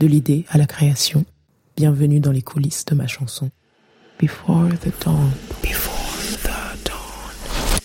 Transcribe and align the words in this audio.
de 0.00 0.06
l'idée 0.06 0.46
à 0.48 0.56
la 0.56 0.66
création. 0.66 1.26
Bienvenue 1.76 2.20
dans 2.20 2.32
les 2.32 2.40
coulisses 2.40 2.86
de 2.86 2.94
ma 2.94 3.06
chanson. 3.06 3.50
Before 4.18 4.66
the 4.80 5.04
dawn. 5.04 5.30
Before 5.62 6.38
the 6.38 6.86
dawn. 6.86 7.80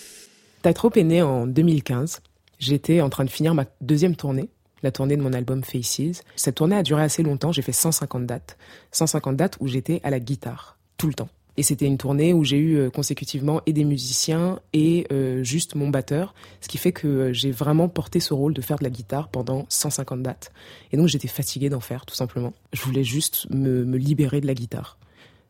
Tightrope 0.62 0.96
est 0.96 1.04
né 1.04 1.20
en 1.20 1.46
2015. 1.46 2.20
J'étais 2.58 3.02
en 3.02 3.10
train 3.10 3.26
de 3.26 3.30
finir 3.30 3.54
ma 3.54 3.66
deuxième 3.82 4.16
tournée, 4.16 4.48
la 4.82 4.90
tournée 4.92 5.18
de 5.18 5.22
mon 5.22 5.34
album 5.34 5.62
Faces. 5.62 6.22
Cette 6.36 6.54
tournée 6.54 6.76
a 6.76 6.82
duré 6.82 7.02
assez 7.02 7.22
longtemps, 7.22 7.52
j'ai 7.52 7.60
fait 7.60 7.72
150 7.72 8.24
dates. 8.24 8.56
150 8.92 9.36
dates 9.36 9.58
où 9.60 9.68
j'étais 9.68 10.00
à 10.02 10.08
la 10.08 10.18
guitare, 10.18 10.78
tout 10.96 11.08
le 11.08 11.14
temps. 11.14 11.28
Et 11.56 11.62
c'était 11.62 11.86
une 11.86 11.96
tournée 11.96 12.34
où 12.34 12.44
j'ai 12.44 12.58
eu 12.58 12.76
euh, 12.76 12.90
consécutivement 12.90 13.62
et 13.66 13.72
des 13.72 13.84
musiciens 13.84 14.60
et 14.72 15.06
euh, 15.10 15.42
juste 15.42 15.74
mon 15.74 15.88
batteur, 15.88 16.34
ce 16.60 16.68
qui 16.68 16.76
fait 16.76 16.92
que 16.92 17.06
euh, 17.06 17.32
j'ai 17.32 17.50
vraiment 17.50 17.88
porté 17.88 18.20
ce 18.20 18.34
rôle 18.34 18.52
de 18.52 18.60
faire 18.60 18.78
de 18.78 18.84
la 18.84 18.90
guitare 18.90 19.28
pendant 19.28 19.64
150 19.68 20.22
dates. 20.22 20.52
Et 20.92 20.96
donc 20.96 21.08
j'étais 21.08 21.28
fatiguée 21.28 21.70
d'en 21.70 21.80
faire, 21.80 22.04
tout 22.04 22.14
simplement. 22.14 22.52
Je 22.72 22.82
voulais 22.82 23.04
juste 23.04 23.46
me, 23.50 23.84
me 23.84 23.96
libérer 23.96 24.40
de 24.40 24.46
la 24.46 24.54
guitare 24.54 24.98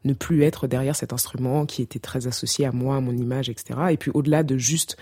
ne 0.05 0.13
plus 0.13 0.45
être 0.45 0.69
derrière 0.69 0.95
cet 0.95 1.13
instrument 1.13 1.67
qui 1.67 1.83
était 1.83 1.99
très 1.99 2.29
associé 2.29 2.65
à 2.65 2.71
moi, 2.71 2.97
à 2.97 3.01
mon 3.01 3.17
image, 3.17 3.49
etc. 3.49 3.81
Et 3.91 3.97
puis 3.97 4.13
au-delà 4.15 4.45
de 4.45 4.57
juste 4.57 4.97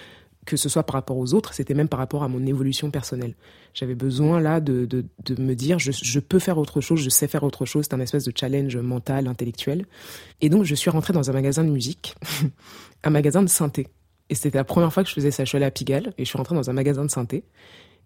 que 0.44 0.56
ce 0.56 0.68
soit 0.68 0.82
par 0.82 0.94
rapport 0.94 1.16
aux 1.16 1.34
autres, 1.34 1.54
c'était 1.54 1.74
même 1.74 1.88
par 1.88 1.98
rapport 1.98 2.22
à 2.22 2.28
mon 2.28 2.44
évolution 2.46 2.90
personnelle. 2.90 3.34
J'avais 3.72 3.94
besoin 3.94 4.40
là 4.40 4.60
de, 4.60 4.86
de, 4.86 5.04
me 5.42 5.54
dire 5.54 5.78
je, 5.78 5.92
je, 5.92 6.20
peux 6.20 6.38
faire 6.38 6.58
autre 6.58 6.80
chose, 6.80 7.00
je 7.00 7.08
sais 7.08 7.28
faire 7.28 7.42
autre 7.42 7.64
chose, 7.64 7.86
c'est 7.88 7.94
un 7.94 8.00
espèce 8.00 8.24
de 8.24 8.32
challenge 8.34 8.76
mental, 8.76 9.26
intellectuel. 9.26 9.86
Et 10.40 10.48
donc 10.48 10.64
je 10.64 10.74
suis 10.74 10.90
rentrée 10.90 11.12
dans 11.12 11.30
un 11.30 11.32
magasin 11.32 11.64
de 11.64 11.70
musique, 11.70 12.14
un 13.04 13.10
magasin 13.10 13.42
de 13.42 13.48
synthé. 13.48 13.88
Et 14.30 14.34
c'était 14.34 14.58
la 14.58 14.64
première 14.64 14.92
fois 14.92 15.02
que 15.02 15.08
je 15.08 15.14
faisais 15.14 15.30
ça, 15.30 15.44
je 15.44 15.56
à 15.56 15.70
Pigalle 15.70 16.14
et 16.18 16.24
je 16.24 16.28
suis 16.28 16.36
rentrée 16.36 16.54
dans 16.54 16.70
un 16.70 16.72
magasin 16.72 17.04
de 17.04 17.10
synthé. 17.10 17.44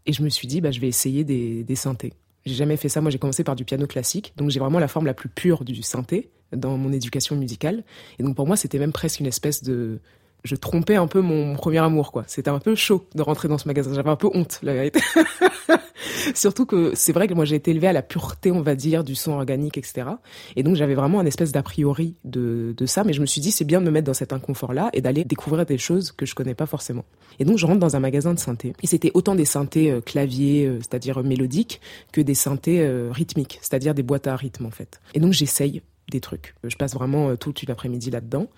Et 0.07 0.13
je 0.13 0.23
me 0.23 0.29
suis 0.29 0.49
dit, 0.49 0.61
bah, 0.61 0.71
je 0.71 0.81
vais 0.81 0.89
essayer 0.89 1.25
des, 1.25 1.65
des 1.65 1.75
synthés. 1.75 2.13
J'ai 2.47 2.55
jamais 2.55 2.77
fait 2.77 2.89
ça, 2.89 3.01
moi 3.01 3.11
j'ai 3.11 3.19
commencé 3.19 3.45
par 3.45 3.57
du 3.57 3.65
piano 3.65 3.87
classique, 3.87 4.33
donc 4.37 4.51
j'ai 4.51 4.61
vraiment 4.61 4.79
la 4.79 4.89
forme 4.89 5.07
la 5.07 5.15
plus 5.15 5.29
pure 5.29 5.65
du 5.65 5.83
synthé 5.83 6.31
dans 6.53 6.79
mon 6.79 6.93
éducation 6.93 7.37
musicale. 7.37 7.85
Et 8.19 8.23
donc 8.23 8.37
pour 8.37 8.47
moi 8.47 8.57
c'était 8.57 8.79
même 8.79 8.93
presque 8.93 9.21
une 9.21 9.27
espèce 9.27 9.63
de 9.63 10.01
je 10.45 10.55
trompais 10.55 10.97
un 10.97 11.07
peu 11.07 11.21
mon 11.21 11.55
premier 11.55 11.79
amour, 11.79 12.13
quoi. 12.13 12.25
C'était 12.27 12.51
un 12.51 12.59
peu 12.59 12.75
chaud 12.75 13.07
de 13.15 13.23
rentrer 13.23 13.49
dans 13.49 13.59
ce 13.59 13.67
magasin. 13.67 13.93
J'avais 13.93 14.11
un 14.11 14.17
peu 14.17 14.29
honte, 14.33 14.61
la 14.63 14.75
vérité. 14.75 15.01
Surtout 16.35 16.67
que 16.67 16.93
c'est 16.95 17.13
vrai 17.13 17.27
que 17.27 17.35
moi 17.35 17.45
j'ai 17.45 17.57
été 17.57 17.71
élevée 17.71 17.89
à 17.89 17.93
la 17.93 18.03
pureté, 18.03 18.53
on 18.53 18.61
va 18.61 18.75
dire, 18.75 19.05
du 19.05 19.15
son 19.15 19.33
organique, 19.33 19.79
etc. 19.79 20.09
Et 20.57 20.63
donc 20.63 20.77
j'avais 20.77 20.95
vraiment 20.95 21.21
un 21.21 21.27
espèce 21.27 21.53
d'a 21.53 21.63
priori 21.63 22.15
de, 22.25 22.75
de 22.77 22.87
ça, 22.87 23.05
mais 23.05 23.13
je 23.13 23.21
me 23.21 23.27
suis 23.27 23.41
dit 23.41 23.51
c'est 23.51 23.65
bien 23.65 23.81
de 23.81 23.87
me 23.87 23.91
mettre 23.91 24.07
dans 24.07 24.15
cet 24.15 24.33
inconfort-là 24.33 24.91
et 24.93 25.01
d'aller 25.01 25.25
découvrir 25.25 25.67
des 25.67 25.79
choses 25.79 26.13
que 26.13 26.27
je 26.27 26.35
connais 26.35 26.55
pas 26.55 26.67
forcément. 26.67 27.05
Et 27.39 27.45
donc 27.45 27.59
je 27.59 27.67
rentre 27.67 27.81
dans 27.81 27.97
un 27.97 28.01
magasin 28.01 28.35
de 28.35 28.39
synthé. 28.39 28.73
Et 28.83 28.87
c'était 28.87 29.11
autant 29.15 29.35
des 29.35 29.45
synthés 29.45 29.91
euh, 29.91 30.01
claviers, 30.01 30.67
euh, 30.67 30.79
c'est-à-dire 30.79 31.23
mélodiques, 31.23 31.81
que 32.13 32.21
des 32.21 32.35
synthés 32.35 32.81
euh, 32.81 33.11
rythmiques, 33.13 33.59
c'est-à-dire 33.61 33.95
des 33.95 34.03
boîtes 34.03 34.27
à 34.27 34.37
rythme 34.37 34.67
en 34.67 34.71
fait. 34.71 35.01
Et 35.15 35.21
donc 35.21 35.33
j'essaye 35.33 35.83
des 36.11 36.21
trucs. 36.21 36.55
Je 36.65 36.77
passe 36.77 36.95
vraiment 36.95 37.37
toute 37.37 37.63
une 37.63 37.71
après-midi 37.71 38.11
là-dedans 38.11 38.49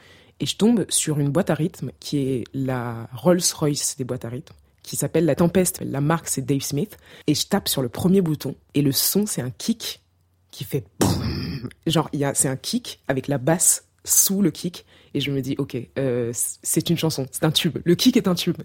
et 0.41 0.47
je 0.47 0.57
tombe 0.57 0.87
sur 0.89 1.19
une 1.21 1.31
boîte 1.31 1.51
à 1.51 1.55
rythme 1.55 1.91
qui 2.01 2.19
est 2.19 2.45
la 2.55 3.09
Rolls-Royce 3.13 3.97
des 3.99 4.05
boîtes 4.05 4.25
à 4.25 4.31
rythme 4.31 4.55
qui 4.83 4.97
s'appelle 4.97 5.27
La 5.27 5.35
Tempeste. 5.35 5.81
La 5.85 6.01
marque, 6.01 6.29
c'est 6.29 6.45
Dave 6.45 6.63
Smith. 6.63 6.97
Et 7.27 7.35
je 7.35 7.47
tape 7.47 7.69
sur 7.69 7.83
le 7.83 7.89
premier 7.89 8.23
bouton. 8.23 8.57
Et 8.75 8.83
le 8.83 8.93
son, 8.93 9.27
c'est 9.27 9.43
un 9.43 9.51
kick 9.51 10.01
qui 10.51 10.65
fait... 10.65 10.85
Genre, 11.87 12.11
c'est 12.35 12.49
un 12.49 12.57
kick 12.57 13.01
avec 13.07 13.29
la 13.29 13.39
basse 13.39 13.85
sous 14.05 14.43
le 14.43 14.51
kick. 14.51 14.87
Et 15.13 15.21
je 15.21 15.31
me 15.31 15.43
dis, 15.43 15.55
ok, 15.59 15.77
euh, 15.99 16.33
c'est 16.35 16.89
une 16.89 16.97
chanson, 16.97 17.27
c'est 17.31 17.45
un 17.45 17.51
tube. 17.51 17.79
Le 17.85 17.95
kick 17.95 18.17
est 18.17 18.29
un 18.29 18.35
tube. 18.35 18.57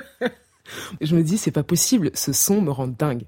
je 1.00 1.14
me 1.14 1.22
dis, 1.22 1.36
c'est 1.36 1.50
pas 1.50 1.62
possible, 1.62 2.10
ce 2.14 2.32
son 2.32 2.60
me 2.62 2.70
rend 2.70 2.88
dingue. 2.88 3.24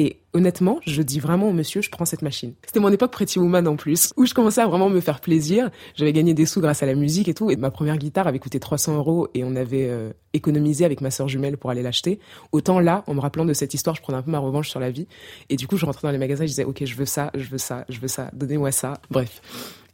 Et 0.00 0.16
honnêtement, 0.32 0.80
je 0.86 1.02
dis 1.02 1.20
vraiment 1.20 1.50
au 1.50 1.52
monsieur, 1.52 1.82
je 1.82 1.90
prends 1.90 2.06
cette 2.06 2.22
machine. 2.22 2.54
C'était 2.64 2.80
mon 2.80 2.90
époque 2.90 3.12
Pretty 3.12 3.38
Woman 3.38 3.68
en 3.68 3.76
plus, 3.76 4.14
où 4.16 4.24
je 4.24 4.32
commençais 4.32 4.62
à 4.62 4.66
vraiment 4.66 4.88
me 4.88 4.98
faire 4.98 5.20
plaisir. 5.20 5.68
J'avais 5.94 6.14
gagné 6.14 6.32
des 6.32 6.46
sous 6.46 6.62
grâce 6.62 6.82
à 6.82 6.86
la 6.86 6.94
musique 6.94 7.28
et 7.28 7.34
tout. 7.34 7.50
Et 7.50 7.56
ma 7.56 7.70
première 7.70 7.98
guitare 7.98 8.26
avait 8.26 8.38
coûté 8.38 8.58
300 8.58 8.96
euros 8.96 9.28
et 9.34 9.44
on 9.44 9.54
avait 9.56 9.88
euh, 9.90 10.10
économisé 10.32 10.86
avec 10.86 11.02
ma 11.02 11.10
sœur 11.10 11.28
jumelle 11.28 11.58
pour 11.58 11.68
aller 11.68 11.82
l'acheter. 11.82 12.18
Autant 12.50 12.80
là, 12.80 13.04
en 13.08 13.12
me 13.12 13.20
rappelant 13.20 13.44
de 13.44 13.52
cette 13.52 13.74
histoire, 13.74 13.94
je 13.94 14.00
prenais 14.00 14.16
un 14.16 14.22
peu 14.22 14.30
ma 14.30 14.38
revanche 14.38 14.70
sur 14.70 14.80
la 14.80 14.90
vie. 14.90 15.06
Et 15.50 15.56
du 15.56 15.66
coup, 15.66 15.76
je 15.76 15.84
rentrais 15.84 16.08
dans 16.08 16.12
les 16.12 16.18
magasins 16.18 16.44
je 16.44 16.48
disais, 16.52 16.64
OK, 16.64 16.82
je 16.82 16.94
veux 16.94 17.04
ça, 17.04 17.30
je 17.34 17.50
veux 17.50 17.58
ça, 17.58 17.84
je 17.90 18.00
veux 18.00 18.08
ça, 18.08 18.30
donnez-moi 18.32 18.72
ça. 18.72 18.94
Bref. 19.10 19.42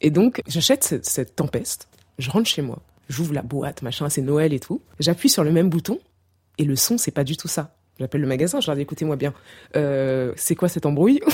Et 0.00 0.10
donc, 0.10 0.40
j'achète 0.46 0.84
cette, 0.84 1.04
cette 1.04 1.34
tempeste. 1.34 1.88
Je 2.20 2.30
rentre 2.30 2.46
chez 2.46 2.62
moi. 2.62 2.78
J'ouvre 3.08 3.34
la 3.34 3.42
boîte, 3.42 3.82
machin, 3.82 4.08
c'est 4.08 4.22
Noël 4.22 4.52
et 4.52 4.60
tout. 4.60 4.82
J'appuie 5.00 5.30
sur 5.30 5.42
le 5.42 5.50
même 5.50 5.68
bouton 5.68 5.98
et 6.58 6.64
le 6.64 6.76
son, 6.76 6.96
c'est 6.96 7.10
pas 7.10 7.24
du 7.24 7.36
tout 7.36 7.48
ça. 7.48 7.76
J'appelle 7.98 8.20
le 8.20 8.26
magasin, 8.26 8.60
je 8.60 8.66
leur 8.66 8.76
dis 8.76 8.82
écoutez-moi 8.82 9.16
bien, 9.16 9.32
euh, 9.74 10.32
c'est 10.36 10.54
quoi 10.54 10.68
cet 10.68 10.84
embrouille 10.84 11.20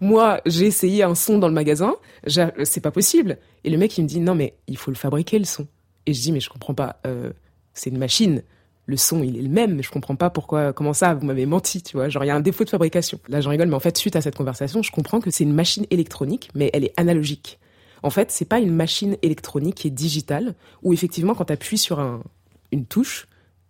Moi, 0.00 0.40
j'ai 0.44 0.66
essayé 0.66 1.02
un 1.02 1.14
son 1.14 1.38
dans 1.38 1.48
le 1.48 1.54
magasin, 1.54 1.94
c'est 2.26 2.80
pas 2.80 2.90
possible. 2.90 3.38
Et 3.64 3.70
le 3.70 3.78
mec, 3.78 3.96
il 3.96 4.02
me 4.02 4.08
dit 4.08 4.20
non 4.20 4.34
mais 4.34 4.54
il 4.66 4.76
faut 4.76 4.90
le 4.90 4.96
fabriquer 4.96 5.38
le 5.38 5.44
son. 5.44 5.66
Et 6.06 6.14
je 6.14 6.20
dis 6.20 6.32
mais 6.32 6.40
je 6.40 6.50
comprends 6.50 6.74
pas, 6.74 7.00
euh, 7.06 7.30
c'est 7.74 7.90
une 7.90 7.98
machine. 7.98 8.42
Le 8.88 8.96
son, 8.96 9.22
il 9.22 9.36
est 9.36 9.42
le 9.42 9.48
même, 9.48 9.74
mais 9.74 9.82
je 9.82 9.90
comprends 9.90 10.14
pas 10.14 10.30
pourquoi, 10.30 10.72
comment 10.72 10.92
ça, 10.92 11.14
vous 11.14 11.26
m'avez 11.26 11.44
menti, 11.44 11.82
tu 11.82 11.96
vois. 11.96 12.08
Genre, 12.08 12.22
il 12.22 12.28
y 12.28 12.30
a 12.30 12.36
un 12.36 12.40
défaut 12.40 12.62
de 12.62 12.70
fabrication. 12.70 13.18
Là, 13.28 13.40
j'en 13.40 13.50
rigole, 13.50 13.66
mais 13.66 13.74
en 13.74 13.80
fait, 13.80 13.98
suite 13.98 14.14
à 14.14 14.20
cette 14.20 14.36
conversation, 14.36 14.80
je 14.80 14.92
comprends 14.92 15.20
que 15.20 15.28
c'est 15.32 15.42
une 15.42 15.52
machine 15.52 15.86
électronique, 15.90 16.50
mais 16.54 16.70
elle 16.72 16.84
est 16.84 16.94
analogique. 16.96 17.58
En 18.04 18.10
fait, 18.10 18.30
c'est 18.30 18.44
pas 18.44 18.60
une 18.60 18.72
machine 18.72 19.16
électronique 19.22 19.74
qui 19.74 19.88
est 19.88 19.90
digitale, 19.90 20.54
où 20.84 20.92
effectivement, 20.92 21.34
quand 21.34 21.46
tu 21.46 21.52
appuies 21.52 21.78
sur 21.78 21.98
un, 21.98 22.22
une 22.70 22.86
touche, 22.86 23.26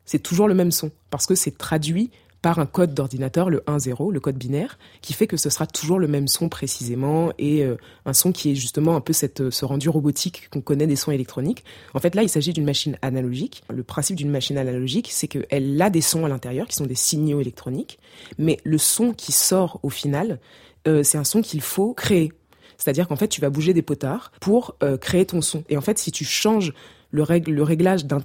c'est 0.06 0.20
toujours 0.20 0.48
le 0.48 0.54
même 0.54 0.72
son, 0.72 0.90
parce 1.10 1.26
que 1.26 1.34
c'est 1.34 1.58
traduit 1.58 2.10
par 2.46 2.60
un 2.60 2.66
code 2.66 2.94
d'ordinateur, 2.94 3.50
le 3.50 3.58
1-0, 3.66 4.12
le 4.12 4.20
code 4.20 4.36
binaire, 4.36 4.78
qui 5.00 5.14
fait 5.14 5.26
que 5.26 5.36
ce 5.36 5.50
sera 5.50 5.66
toujours 5.66 5.98
le 5.98 6.06
même 6.06 6.28
son 6.28 6.48
précisément, 6.48 7.32
et 7.38 7.64
euh, 7.64 7.76
un 8.04 8.12
son 8.12 8.30
qui 8.30 8.52
est 8.52 8.54
justement 8.54 8.94
un 8.94 9.00
peu 9.00 9.12
cette, 9.12 9.40
euh, 9.40 9.50
ce 9.50 9.64
rendu 9.64 9.88
robotique 9.88 10.48
qu'on 10.50 10.60
connaît 10.60 10.86
des 10.86 10.94
sons 10.94 11.10
électroniques. 11.10 11.64
En 11.92 11.98
fait, 11.98 12.14
là, 12.14 12.22
il 12.22 12.28
s'agit 12.28 12.52
d'une 12.52 12.64
machine 12.64 12.98
analogique. 13.02 13.64
Le 13.68 13.82
principe 13.82 14.14
d'une 14.14 14.30
machine 14.30 14.58
analogique, 14.58 15.08
c'est 15.10 15.26
qu'elle 15.26 15.82
a 15.82 15.90
des 15.90 16.00
sons 16.00 16.24
à 16.24 16.28
l'intérieur, 16.28 16.68
qui 16.68 16.76
sont 16.76 16.86
des 16.86 16.94
signaux 16.94 17.40
électroniques, 17.40 17.98
mais 18.38 18.58
le 18.62 18.78
son 18.78 19.12
qui 19.12 19.32
sort 19.32 19.80
au 19.82 19.90
final, 19.90 20.38
euh, 20.86 21.02
c'est 21.02 21.18
un 21.18 21.24
son 21.24 21.42
qu'il 21.42 21.62
faut 21.62 21.94
créer. 21.94 22.32
C'est-à-dire 22.78 23.08
qu'en 23.08 23.16
fait, 23.16 23.26
tu 23.26 23.40
vas 23.40 23.50
bouger 23.50 23.74
des 23.74 23.82
potards 23.82 24.30
pour 24.40 24.76
créer 25.00 25.24
ton 25.24 25.40
son. 25.40 25.64
Et 25.70 25.78
en 25.78 25.80
fait, 25.80 25.98
si 25.98 26.12
tu 26.12 26.26
changes 26.26 26.74
le 27.10 27.22
réglage 27.22 28.04
d'un 28.04 28.20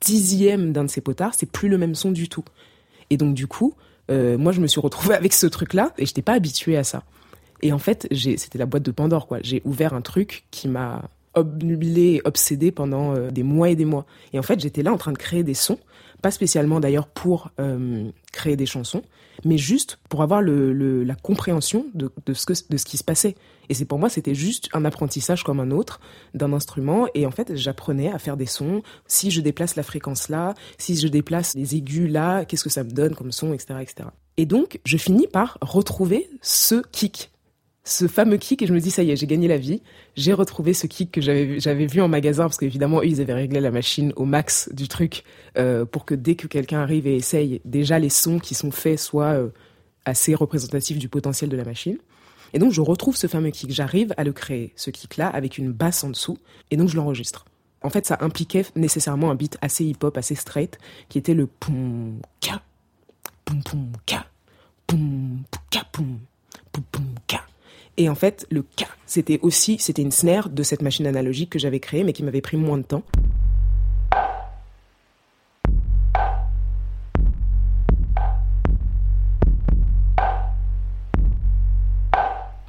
dixième 0.00 0.72
d'un 0.72 0.84
de 0.84 0.90
ces 0.90 1.00
potards, 1.00 1.34
c'est 1.34 1.50
plus 1.50 1.68
le 1.68 1.78
même 1.78 1.94
son 1.94 2.10
du 2.10 2.28
tout. 2.28 2.44
Et 3.10 3.16
donc 3.16 3.34
du 3.34 3.46
coup, 3.46 3.74
euh, 4.10 4.38
moi 4.38 4.52
je 4.52 4.60
me 4.60 4.66
suis 4.66 4.80
retrouvée 4.80 5.14
avec 5.16 5.32
ce 5.32 5.46
truc-là 5.46 5.92
et 5.98 6.06
je 6.06 6.10
n'étais 6.10 6.22
pas 6.22 6.34
habituée 6.34 6.76
à 6.76 6.84
ça. 6.84 7.02
Et 7.62 7.72
en 7.72 7.78
fait, 7.78 8.06
c'était 8.12 8.58
la 8.58 8.66
boîte 8.66 8.82
de 8.82 8.90
Pandore 8.90 9.26
quoi. 9.26 9.38
J'ai 9.42 9.62
ouvert 9.64 9.94
un 9.94 10.02
truc 10.02 10.44
qui 10.50 10.68
m'a 10.68 11.08
obnubilé, 11.34 12.20
obsédé 12.24 12.70
pendant 12.70 13.14
euh, 13.14 13.30
des 13.30 13.42
mois 13.42 13.70
et 13.70 13.76
des 13.76 13.84
mois. 13.84 14.06
Et 14.32 14.38
en 14.38 14.42
fait, 14.42 14.60
j'étais 14.60 14.82
là 14.82 14.92
en 14.92 14.98
train 14.98 15.12
de 15.12 15.18
créer 15.18 15.42
des 15.42 15.54
sons, 15.54 15.78
pas 16.22 16.30
spécialement 16.30 16.80
d'ailleurs 16.80 17.08
pour 17.08 17.50
euh, 17.60 18.08
créer 18.32 18.56
des 18.56 18.66
chansons, 18.66 19.02
mais 19.44 19.58
juste 19.58 19.98
pour 20.08 20.22
avoir 20.22 20.42
le, 20.42 21.02
la 21.04 21.14
compréhension 21.14 21.86
de, 21.94 22.10
de, 22.26 22.34
ce 22.34 22.46
que, 22.46 22.52
de 22.70 22.76
ce 22.76 22.84
qui 22.84 22.96
se 22.96 23.04
passait. 23.04 23.34
Et 23.68 23.74
c'est 23.74 23.84
pour 23.84 23.98
moi, 23.98 24.08
c'était 24.08 24.34
juste 24.34 24.68
un 24.72 24.84
apprentissage 24.84 25.44
comme 25.44 25.60
un 25.60 25.70
autre 25.70 26.00
d'un 26.34 26.52
instrument. 26.52 27.06
Et 27.14 27.26
en 27.26 27.30
fait, 27.30 27.54
j'apprenais 27.56 28.12
à 28.12 28.18
faire 28.18 28.36
des 28.36 28.46
sons. 28.46 28.82
Si 29.06 29.30
je 29.30 29.40
déplace 29.40 29.76
la 29.76 29.82
fréquence 29.82 30.28
là, 30.28 30.54
si 30.78 30.96
je 30.96 31.08
déplace 31.08 31.54
les 31.54 31.76
aigus 31.76 32.10
là, 32.10 32.44
qu'est-ce 32.44 32.64
que 32.64 32.70
ça 32.70 32.84
me 32.84 32.90
donne 32.90 33.14
comme 33.14 33.32
son, 33.32 33.52
etc., 33.52 33.74
etc. 33.80 34.08
Et 34.36 34.46
donc, 34.46 34.80
je 34.84 34.96
finis 34.96 35.26
par 35.26 35.58
retrouver 35.60 36.28
ce 36.42 36.82
kick 36.92 37.30
ce 37.84 38.08
fameux 38.08 38.38
kick 38.38 38.62
et 38.62 38.66
je 38.66 38.72
me 38.72 38.80
dis 38.80 38.90
ça 38.90 39.02
y 39.02 39.10
est 39.10 39.16
j'ai 39.16 39.26
gagné 39.26 39.46
la 39.46 39.58
vie 39.58 39.82
j'ai 40.16 40.32
retrouvé 40.32 40.72
ce 40.72 40.86
kick 40.86 41.12
que 41.12 41.20
j'avais 41.20 41.86
vu 41.86 42.00
en 42.00 42.08
magasin 42.08 42.44
parce 42.44 42.56
qu'évidemment 42.56 43.00
eux 43.00 43.06
ils 43.06 43.20
avaient 43.20 43.34
réglé 43.34 43.60
la 43.60 43.70
machine 43.70 44.12
au 44.16 44.24
max 44.24 44.70
du 44.72 44.88
truc 44.88 45.22
euh, 45.58 45.84
pour 45.84 46.06
que 46.06 46.14
dès 46.14 46.34
que 46.34 46.46
quelqu'un 46.46 46.80
arrive 46.80 47.06
et 47.06 47.16
essaye 47.16 47.60
déjà 47.66 47.98
les 47.98 48.08
sons 48.08 48.38
qui 48.38 48.54
sont 48.54 48.70
faits 48.70 48.98
soient 48.98 49.34
euh, 49.34 49.48
assez 50.06 50.34
représentatifs 50.34 50.98
du 50.98 51.10
potentiel 51.10 51.50
de 51.50 51.56
la 51.58 51.64
machine 51.64 51.98
et 52.54 52.58
donc 52.58 52.72
je 52.72 52.80
retrouve 52.80 53.16
ce 53.16 53.26
fameux 53.26 53.50
kick. 53.50 53.70
J'arrive 53.70 54.14
à 54.16 54.24
le 54.24 54.32
créer 54.32 54.72
ce 54.76 54.90
kick 54.90 55.18
là 55.18 55.28
avec 55.28 55.58
une 55.58 55.72
basse 55.72 56.02
en 56.04 56.08
dessous 56.08 56.38
et 56.70 56.78
donc 56.78 56.88
je 56.88 56.96
l'enregistre. 56.96 57.44
En 57.82 57.90
fait 57.90 58.06
ça 58.06 58.16
impliquait 58.20 58.64
nécessairement 58.76 59.30
un 59.30 59.34
beat 59.34 59.58
assez 59.60 59.84
hip 59.84 59.98
hop 60.02 60.16
assez 60.16 60.34
straight 60.34 60.78
qui 61.10 61.18
était 61.18 61.34
le 61.34 61.46
poum 61.46 62.20
ka 62.40 62.62
poum 63.44 63.62
poum 63.62 63.92
ka 64.06 64.24
poum 64.86 65.42
ka 65.70 65.82
poum 65.92 66.20
poum 66.72 66.84
poum 66.90 67.06
ka. 67.26 67.42
Et 67.96 68.08
en 68.08 68.16
fait, 68.16 68.44
le 68.50 68.62
K, 68.62 68.86
c'était 69.06 69.38
aussi, 69.42 69.78
c'était 69.78 70.02
une 70.02 70.10
snare 70.10 70.48
de 70.48 70.62
cette 70.64 70.82
machine 70.82 71.06
analogique 71.06 71.50
que 71.50 71.60
j'avais 71.60 71.78
créée, 71.78 72.02
mais 72.02 72.12
qui 72.12 72.24
m'avait 72.24 72.40
pris 72.40 72.56
moins 72.56 72.78
de 72.78 72.82
temps. 72.82 73.04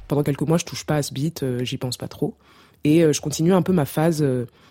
Pendant 0.08 0.22
quelques 0.22 0.42
mois, 0.42 0.58
je 0.58 0.64
touche 0.64 0.84
pas 0.84 0.96
à 0.96 1.02
ce 1.02 1.12
beat, 1.12 1.42
euh, 1.42 1.64
j'y 1.64 1.78
pense 1.78 1.96
pas 1.96 2.08
trop. 2.08 2.34
Et 2.84 3.00
je 3.12 3.20
continue 3.20 3.52
un 3.52 3.62
peu 3.62 3.72
ma 3.72 3.84
phase 3.84 4.24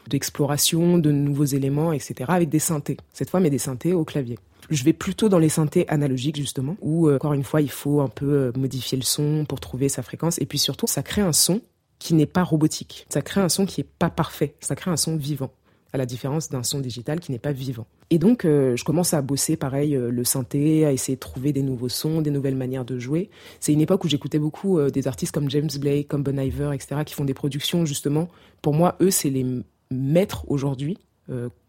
d'exploration 0.07 0.97
de 0.97 1.11
nouveaux 1.11 1.43
éléments, 1.43 1.91
etc. 1.91 2.13
avec 2.29 2.47
des 2.47 2.59
synthés. 2.59 2.95
Cette 3.11 3.29
fois, 3.29 3.41
mais 3.41 3.49
des 3.49 3.57
synthés 3.57 3.91
au 3.91 4.05
clavier. 4.05 4.39
Je 4.69 4.85
vais 4.85 4.93
plutôt 4.93 5.27
dans 5.27 5.39
les 5.39 5.49
synthés 5.49 5.85
analogiques 5.89 6.37
justement, 6.37 6.77
où 6.81 7.11
encore 7.11 7.33
une 7.33 7.43
fois 7.43 7.61
il 7.61 7.69
faut 7.69 7.99
un 7.99 8.07
peu 8.07 8.53
modifier 8.55 8.97
le 8.97 9.03
son 9.03 9.43
pour 9.43 9.59
trouver 9.59 9.89
sa 9.89 10.01
fréquence, 10.01 10.39
et 10.39 10.45
puis 10.45 10.59
surtout 10.59 10.87
ça 10.87 11.03
crée 11.03 11.23
un 11.23 11.33
son 11.33 11.59
qui 11.99 12.13
n'est 12.13 12.25
pas 12.25 12.43
robotique. 12.43 13.05
Ça 13.09 13.21
crée 13.21 13.41
un 13.41 13.49
son 13.49 13.65
qui 13.65 13.81
est 13.81 13.89
pas 13.99 14.09
parfait. 14.09 14.55
Ça 14.61 14.75
crée 14.75 14.91
un 14.91 14.97
son 14.97 15.17
vivant, 15.17 15.51
à 15.93 15.97
la 15.97 16.05
différence 16.05 16.49
d'un 16.49 16.63
son 16.63 16.79
digital 16.79 17.19
qui 17.19 17.31
n'est 17.31 17.39
pas 17.39 17.51
vivant. 17.51 17.87
Et 18.09 18.19
donc, 18.19 18.45
euh, 18.45 18.75
je 18.75 18.83
commence 18.83 19.13
à 19.13 19.21
bosser 19.21 19.55
pareil 19.55 19.95
euh, 19.95 20.11
le 20.11 20.23
synthé, 20.23 20.85
à 20.85 20.91
essayer 20.91 21.15
de 21.15 21.19
trouver 21.19 21.53
des 21.53 21.63
nouveaux 21.63 21.89
sons, 21.89 22.21
des 22.21 22.31
nouvelles 22.31 22.55
manières 22.55 22.85
de 22.85 22.99
jouer. 22.99 23.29
C'est 23.59 23.73
une 23.73 23.81
époque 23.81 24.03
où 24.03 24.07
j'écoutais 24.07 24.37
beaucoup 24.37 24.77
euh, 24.77 24.89
des 24.89 25.07
artistes 25.07 25.33
comme 25.33 25.49
James 25.49 25.69
Blake, 25.79 26.07
comme 26.07 26.21
Bon 26.21 26.39
Iver, 26.39 26.71
etc., 26.73 27.01
qui 27.05 27.13
font 27.13 27.25
des 27.25 27.33
productions 27.33 27.85
justement. 27.85 28.27
Pour 28.61 28.73
moi, 28.73 28.95
eux, 29.01 29.11
c'est 29.11 29.29
les 29.29 29.45
maîtres 29.91 30.45
aujourd'hui 30.47 30.97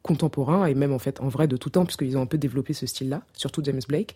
contemporains 0.03 0.67
et 0.67 0.75
même 0.75 0.93
en 0.93 0.99
fait 0.99 1.19
en 1.23 1.29
vrai 1.29 1.49
de 1.49 1.57
tout 1.57 1.71
temps, 1.71 1.87
puisqu'ils 1.87 2.19
ont 2.19 2.21
un 2.21 2.27
peu 2.27 2.37
développé 2.37 2.75
ce 2.75 2.85
style-là, 2.85 3.23
surtout 3.33 3.63
James 3.65 3.81
Blake, 3.89 4.15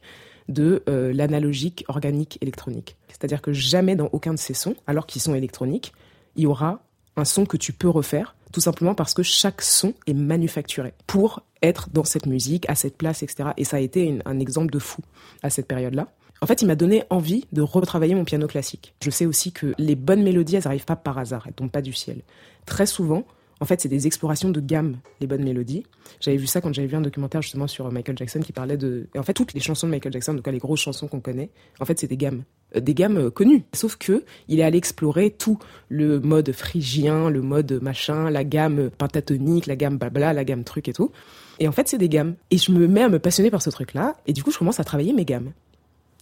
de 0.51 0.83
l'analogique 0.87 1.87
organique 1.89 2.37
électronique. 2.43 2.99
C'est-à-dire 3.09 3.41
que 3.41 3.51
jamais 3.51 3.97
dans 3.97 4.11
aucun 4.13 4.35
de 4.35 4.39
ces 4.39 4.53
sons, 4.53 4.75
alors 4.87 5.07
qu'ils 5.07 5.23
sont 5.23 5.35
électroniques, 5.35 5.95
il 6.37 6.43
y 6.43 6.47
aura 6.47 6.83
un 7.17 7.25
son 7.25 7.47
que 7.47 7.57
tu 7.57 7.73
peux 7.73 7.89
refaire, 7.89 8.37
tout 8.53 8.61
simplement 8.61 8.95
parce 8.95 9.15
que 9.15 9.23
chaque 9.23 9.63
son 9.63 9.95
est 10.07 10.15
manufacturé 10.15 10.95
pour 11.07 11.43
être 11.63 11.89
dans 11.91 12.05
cette 12.05 12.27
musique, 12.27 12.69
à 12.69 12.75
cette 12.75 12.97
place, 12.97 13.23
etc. 13.23 13.51
Et 13.57 13.65
ça 13.65 13.77
a 13.77 13.81
été 13.81 14.19
un 14.25 14.41
exemple 14.41 14.73
de 14.73 14.79
fou 14.79 15.03
à 15.43 15.51
cette 15.51 15.67
période-là. 15.67 16.09
En 16.43 16.47
fait, 16.47 16.63
il 16.63 16.67
m'a 16.67 16.75
donné 16.75 17.05
envie 17.11 17.45
de 17.53 17.61
retravailler 17.61 18.15
mon 18.15 18.25
piano 18.25 18.47
classique. 18.47 18.95
Je 19.03 19.11
sais 19.11 19.27
aussi 19.27 19.53
que 19.53 19.75
les 19.79 19.95
bonnes 19.95 20.23
mélodies, 20.23 20.57
elles 20.57 20.65
n'arrivent 20.65 20.87
pas 20.87 20.97
par 20.97 21.19
hasard, 21.19 21.45
elles 21.47 21.53
tombent 21.53 21.71
pas 21.71 21.83
du 21.83 21.93
ciel. 21.93 22.23
Très 22.65 22.87
souvent, 22.87 23.27
en 23.61 23.67
fait, 23.67 23.81
c'est 23.81 23.89
des 23.89 24.07
explorations 24.07 24.49
de 24.49 24.61
gamme, 24.61 24.97
les 25.21 25.27
bonnes 25.27 25.45
mélodies. 25.45 25.85
J'avais 26.21 26.39
vu 26.39 26.47
ça 26.47 26.63
quand 26.63 26.73
j'avais 26.73 26.89
vu 26.89 26.97
un 26.97 27.03
documentaire 27.03 27.43
justement 27.43 27.67
sur 27.67 27.93
Michael 27.93 28.17
Jackson 28.17 28.41
qui 28.41 28.53
parlait 28.53 28.79
de. 28.79 29.07
Et 29.15 29.19
en 29.19 29.23
fait, 29.23 29.35
toutes 29.35 29.53
les 29.53 29.61
chansons 29.61 29.87
de 29.87 29.93
Michael 29.93 30.13
Jackson, 30.13 30.33
donc 30.33 30.47
les 30.47 30.59
grosses 30.59 30.81
chansons 30.81 31.09
qu'on 31.09 31.21
connaît, 31.21 31.51
en 31.79 31.85
fait, 31.85 31.99
c'est 31.99 32.07
des 32.07 32.17
gammes. 32.17 32.43
Euh, 32.75 32.81
des 32.81 32.95
gammes 32.95 33.19
euh, 33.19 33.31
connues. 33.31 33.65
Sauf 33.75 33.97
que 33.97 34.25
il 34.49 34.61
est 34.61 34.63
allé 34.63 34.79
explorer 34.79 35.31
tout 35.31 35.59
le 35.91 36.21
mode 36.21 36.53
phrygien, 36.53 37.29
le 37.29 37.43
mode 37.43 37.81
machin, 37.83 38.31
la 38.31 38.45
gamme 38.45 38.91
pentatonique, 38.97 39.67
la 39.67 39.77
gamme 39.77 39.99
blabla, 39.99 40.33
la 40.33 40.45
gamme 40.45 40.65
truc 40.65 40.89
et 40.89 40.95
tout. 40.95 41.13
Et 41.59 41.69
en 41.69 41.73
fait, 41.73 41.87
c'est 41.87 41.99
des 41.99 42.09
gammes. 42.09 42.37
Et 42.51 42.57
je 42.57 42.73
me 42.73 42.89
mets 42.89 43.03
à 43.03 43.11
me 43.11 43.19
passionner 43.19 43.51
par 43.51 43.61
ce 43.61 43.69
truc-là. 43.69 44.17
Et 44.27 44.33
du 44.33 44.43
coup, 44.43 44.51
je 44.51 44.59
commence 44.59 44.81
à 44.81 44.85
travailler 44.85 45.13
mes 45.13 45.27
gammes. 45.27 45.53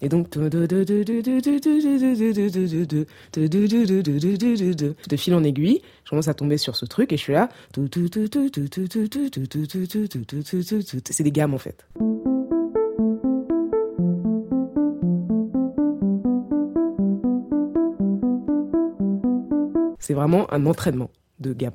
Et 0.01 0.09
donc, 0.09 0.31
de 0.31 0.47
fil 5.17 5.35
en 5.35 5.43
aiguille, 5.43 5.83
je 6.05 6.11
commence 6.11 6.29
à 6.29 6.35
tomber 6.35 6.57
sur 6.57 6.77
ce 6.77 6.85
truc 6.85 7.13
et 7.13 7.17
je 7.17 7.23
suis 7.23 7.33
là. 7.33 7.49
C'est 11.11 11.23
des 11.25 11.33
gammes 11.33 11.55
en 11.55 11.59
fait. 11.59 11.85
C'est 19.99 20.15
vraiment 20.15 20.51
un 20.53 20.65
entraînement 20.67 21.11
de 21.41 21.53
gamme. 21.53 21.75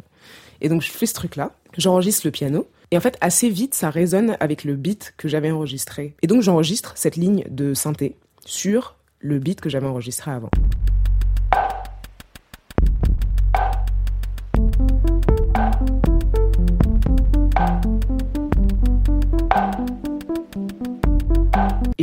Et 0.61 0.69
donc, 0.69 0.81
je 0.81 0.89
fais 0.89 1.05
ce 1.05 1.13
truc-là, 1.13 1.51
j'enregistre 1.77 2.25
le 2.25 2.31
piano, 2.31 2.67
et 2.93 2.97
en 2.97 3.01
fait, 3.01 3.17
assez 3.21 3.49
vite, 3.49 3.73
ça 3.73 3.89
résonne 3.89 4.37
avec 4.39 4.63
le 4.63 4.75
beat 4.75 5.15
que 5.17 5.27
j'avais 5.27 5.49
enregistré. 5.49 6.13
Et 6.21 6.27
donc, 6.27 6.43
j'enregistre 6.43 6.93
cette 6.95 7.15
ligne 7.15 7.43
de 7.49 7.73
synthé 7.73 8.17
sur 8.45 8.97
le 9.17 9.39
beat 9.39 9.61
que 9.61 9.67
j'avais 9.67 9.87
enregistré 9.87 10.29
avant. 10.29 10.51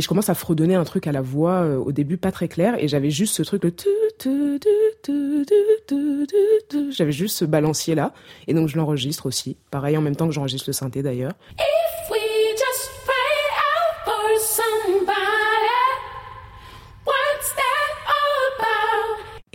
Et 0.01 0.03
je 0.03 0.07
commence 0.07 0.29
à 0.29 0.33
fredonner 0.33 0.73
un 0.73 0.83
truc 0.83 1.05
à 1.05 1.11
la 1.11 1.21
voix 1.21 1.61
euh, 1.61 1.77
au 1.77 1.91
début 1.91 2.17
pas 2.17 2.31
très 2.31 2.47
clair 2.47 2.73
et 2.79 2.87
j'avais 2.87 3.11
juste 3.11 3.35
ce 3.35 3.43
truc 3.43 3.63
le 3.63 3.71
j'avais 6.89 7.11
juste 7.11 7.37
ce 7.37 7.45
balancier 7.45 7.93
là 7.93 8.11
et 8.47 8.55
donc 8.55 8.67
je 8.67 8.77
l'enregistre 8.77 9.27
aussi. 9.27 9.57
Pareil 9.69 9.95
en 9.97 10.01
même 10.01 10.15
temps 10.15 10.25
que 10.25 10.33
j'enregistre 10.33 10.67
le 10.69 10.73
synthé 10.73 11.03
d'ailleurs 11.03 11.33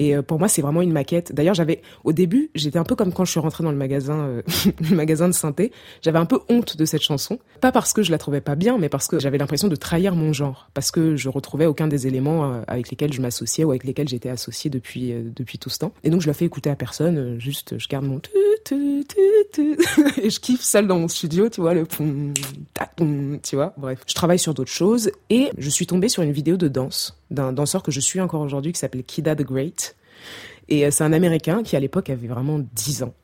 euh, 0.00 0.22
pour 0.22 0.38
moi, 0.38 0.48
c'est 0.48 0.62
vraiment 0.62 0.82
une 0.82 0.92
maquette. 0.92 1.34
D'ailleurs, 1.34 1.54
j'avais 1.54 1.82
au 2.04 2.12
début, 2.12 2.50
j'étais 2.54 2.78
un 2.78 2.84
peu 2.84 2.94
comme 2.94 3.12
quand 3.12 3.24
je 3.24 3.30
suis 3.30 3.40
rentrée 3.40 3.64
dans 3.64 3.70
le 3.70 3.76
magasin, 3.76 4.18
euh, 4.26 4.42
le 4.90 4.94
magasin 4.94 5.28
de 5.28 5.32
synthé. 5.32 5.72
J'avais 6.02 6.18
un 6.18 6.26
peu 6.26 6.40
honte 6.48 6.76
de 6.76 6.84
cette 6.84 7.02
chanson, 7.02 7.38
pas 7.60 7.72
parce 7.72 7.92
que 7.92 8.02
je 8.02 8.10
la 8.10 8.18
trouvais 8.18 8.40
pas 8.40 8.54
bien, 8.54 8.78
mais 8.78 8.88
parce 8.88 9.08
que 9.08 9.18
j'avais 9.18 9.38
l'impression 9.38 9.68
de 9.68 9.76
trahir 9.76 10.14
mon 10.14 10.32
genre, 10.32 10.68
parce 10.74 10.90
que 10.90 11.16
je 11.16 11.28
retrouvais 11.28 11.66
aucun 11.66 11.88
des 11.88 12.06
éléments 12.06 12.52
euh, 12.52 12.62
avec 12.68 12.90
lesquels 12.90 13.12
je 13.12 13.20
m'associais 13.20 13.64
ou 13.64 13.70
avec 13.70 13.84
lesquels 13.84 14.08
j'étais 14.08 14.28
associée 14.28 14.70
depuis 14.70 15.14
depuis 15.34 15.58
tout 15.58 15.70
ce 15.70 15.78
temps. 15.78 15.92
Et 16.04 16.10
donc, 16.10 16.20
je 16.20 16.26
la 16.26 16.34
fais 16.34 16.44
écouter 16.44 16.70
à 16.70 16.76
personne. 16.76 17.38
juste, 17.38 17.78
je 17.78 17.88
garde 17.88 18.04
mon 18.04 18.20
et 18.70 20.30
je 20.30 20.40
kiffe 20.40 20.62
seule 20.62 20.86
dans 20.86 20.98
mon 20.98 21.08
studio, 21.08 21.48
tu 21.48 21.60
vois 21.60 21.74
le 21.74 21.86
tu 23.42 23.56
vois. 23.56 23.74
Bref, 23.76 24.00
je 24.06 24.14
travaille 24.14 24.38
sur 24.38 24.54
d'autres 24.54 24.72
choses 24.72 25.10
et 25.30 25.50
je 25.56 25.70
suis 25.70 25.86
tombée 25.86 26.08
sur 26.08 26.22
une 26.22 26.32
vidéo 26.32 26.56
de 26.56 26.68
danse 26.68 27.16
d'un 27.30 27.52
danseur 27.52 27.82
que 27.82 27.90
je 27.90 28.00
suis 28.00 28.20
encore 28.20 28.40
aujourd'hui 28.40 28.72
qui 28.72 28.78
s'appelle 28.78 29.04
Kida 29.04 29.34
the 29.34 29.42
Great. 29.42 29.96
Et 30.68 30.86
euh, 30.86 30.90
c'est 30.90 31.04
un 31.04 31.12
Américain 31.12 31.62
qui 31.62 31.76
à 31.76 31.80
l'époque 31.80 32.10
avait 32.10 32.28
vraiment 32.28 32.60
10 32.74 33.02
ans 33.04 33.14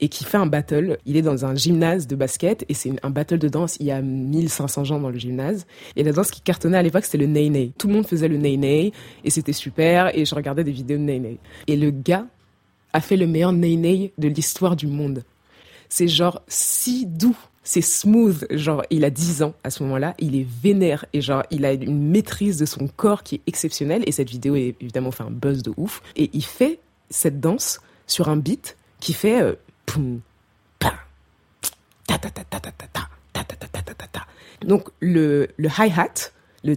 et 0.00 0.08
qui 0.08 0.24
fait 0.24 0.36
un 0.36 0.46
battle. 0.46 0.98
Il 1.06 1.16
est 1.16 1.22
dans 1.22 1.44
un 1.44 1.54
gymnase 1.54 2.06
de 2.06 2.16
basket 2.16 2.64
et 2.68 2.74
c'est 2.74 2.92
un 3.02 3.10
battle 3.10 3.38
de 3.38 3.48
danse. 3.48 3.76
Il 3.80 3.86
y 3.86 3.90
a 3.90 4.00
1500 4.00 4.84
gens 4.84 5.00
dans 5.00 5.10
le 5.10 5.18
gymnase. 5.18 5.66
Et 5.96 6.04
la 6.04 6.12
danse 6.12 6.30
qui 6.30 6.40
cartonnait 6.40 6.78
à 6.78 6.82
l'époque, 6.82 7.04
c'était 7.04 7.18
le 7.18 7.26
Ney 7.26 7.48
Ney. 7.48 7.72
Tout 7.78 7.88
le 7.88 7.94
monde 7.94 8.06
faisait 8.06 8.28
le 8.28 8.36
Ney 8.36 8.56
Ney 8.56 8.92
et 9.24 9.30
c'était 9.30 9.52
super 9.52 10.16
et 10.16 10.24
je 10.24 10.34
regardais 10.34 10.64
des 10.64 10.72
vidéos 10.72 10.98
de 10.98 11.02
Ney 11.02 11.18
Ney. 11.18 11.38
Et 11.66 11.76
le 11.76 11.90
gars 11.90 12.26
a 12.92 13.00
fait 13.00 13.16
le 13.16 13.26
meilleur 13.26 13.52
Ney 13.52 13.76
Ney 13.76 14.12
de 14.18 14.28
l'histoire 14.28 14.76
du 14.76 14.86
monde. 14.86 15.24
C'est 15.88 16.08
genre 16.08 16.42
si 16.48 17.06
doux 17.06 17.36
c'est 17.68 17.82
smooth, 17.82 18.46
genre 18.50 18.82
il 18.88 19.04
a 19.04 19.10
10 19.10 19.42
ans 19.42 19.52
à 19.62 19.68
ce 19.68 19.82
moment-là, 19.82 20.14
il 20.18 20.36
est 20.36 20.46
vénère 20.62 21.04
et 21.12 21.20
genre 21.20 21.42
il 21.50 21.66
a 21.66 21.74
une 21.74 22.08
maîtrise 22.08 22.56
de 22.56 22.64
son 22.64 22.88
corps 22.88 23.22
qui 23.22 23.34
est 23.34 23.40
exceptionnelle 23.46 24.02
et 24.06 24.12
cette 24.12 24.30
vidéo 24.30 24.56
est 24.56 24.74
évidemment 24.80 25.10
fait 25.10 25.24
un 25.24 25.30
buzz 25.30 25.62
de 25.62 25.74
ouf 25.76 26.00
et 26.16 26.30
il 26.32 26.44
fait 26.44 26.80
cette 27.10 27.40
danse 27.40 27.82
sur 28.06 28.30
un 28.30 28.38
beat 28.38 28.78
qui 29.00 29.12
fait 29.12 29.42
donc 34.62 34.88
le 35.00 35.48
le 35.58 35.68
hi-hat, 35.68 36.32
le 36.64 36.74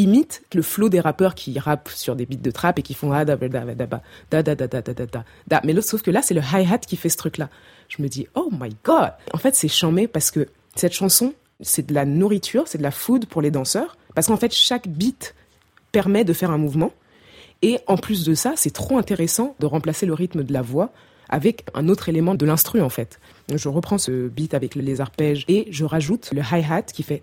imite 0.00 0.42
le 0.54 0.62
flow 0.62 0.88
des 0.88 1.00
rappeurs 1.00 1.34
qui 1.34 1.58
rappent 1.58 1.90
sur 1.90 2.16
des 2.16 2.24
beats 2.26 2.36
de 2.36 2.50
trap 2.50 2.78
et 2.78 2.82
qui 2.82 2.94
font 2.94 3.12
ah 3.12 3.24
da 3.24 3.36
da 3.36 3.48
da 3.48 3.64
da 3.74 3.86
da 4.30 4.42
da 4.42 4.66
da 4.66 4.92
da 4.92 5.24
da 5.46 5.60
mais 5.64 5.78
sauf 5.82 6.02
que 6.02 6.10
là 6.10 6.22
c'est 6.22 6.34
le 6.34 6.40
hi-hat 6.40 6.78
qui 6.78 6.96
fait 6.96 7.10
ce 7.10 7.16
truc 7.16 7.36
là 7.36 7.48
je 7.88 8.02
me 8.02 8.08
dis 8.08 8.26
oh 8.34 8.48
my 8.50 8.70
god 8.82 9.12
en 9.32 9.38
fait 9.38 9.54
c'est 9.54 9.68
chambé 9.68 10.08
parce 10.08 10.30
que 10.30 10.48
cette 10.74 10.94
chanson 10.94 11.34
c'est 11.60 11.86
de 11.86 11.94
la 11.94 12.06
nourriture 12.06 12.64
c'est 12.66 12.78
de 12.78 12.82
la 12.82 12.90
food 12.90 13.26
pour 13.26 13.42
les 13.42 13.50
danseurs 13.50 13.96
parce 14.14 14.26
qu'en 14.28 14.38
fait 14.38 14.54
chaque 14.54 14.88
beat 14.88 15.34
permet 15.92 16.24
de 16.24 16.32
faire 16.32 16.50
un 16.50 16.58
mouvement 16.58 16.92
et 17.62 17.78
en 17.86 17.98
plus 17.98 18.24
de 18.24 18.34
ça 18.34 18.54
c'est 18.56 18.72
trop 18.72 18.96
intéressant 18.96 19.54
de 19.60 19.66
remplacer 19.66 20.06
le 20.06 20.14
rythme 20.14 20.44
de 20.44 20.52
la 20.52 20.62
voix 20.62 20.92
avec 21.28 21.66
un 21.74 21.88
autre 21.88 22.08
élément 22.08 22.34
de 22.34 22.46
l'instru 22.46 22.80
en 22.80 22.88
fait 22.88 23.20
je 23.54 23.68
reprends 23.68 23.98
ce 23.98 24.28
beat 24.28 24.54
avec 24.54 24.74
les 24.74 25.00
arpèges 25.02 25.44
et 25.48 25.66
je 25.70 25.84
rajoute 25.84 26.30
le 26.32 26.40
hi-hat 26.40 26.82
qui 26.82 27.02
fait 27.02 27.22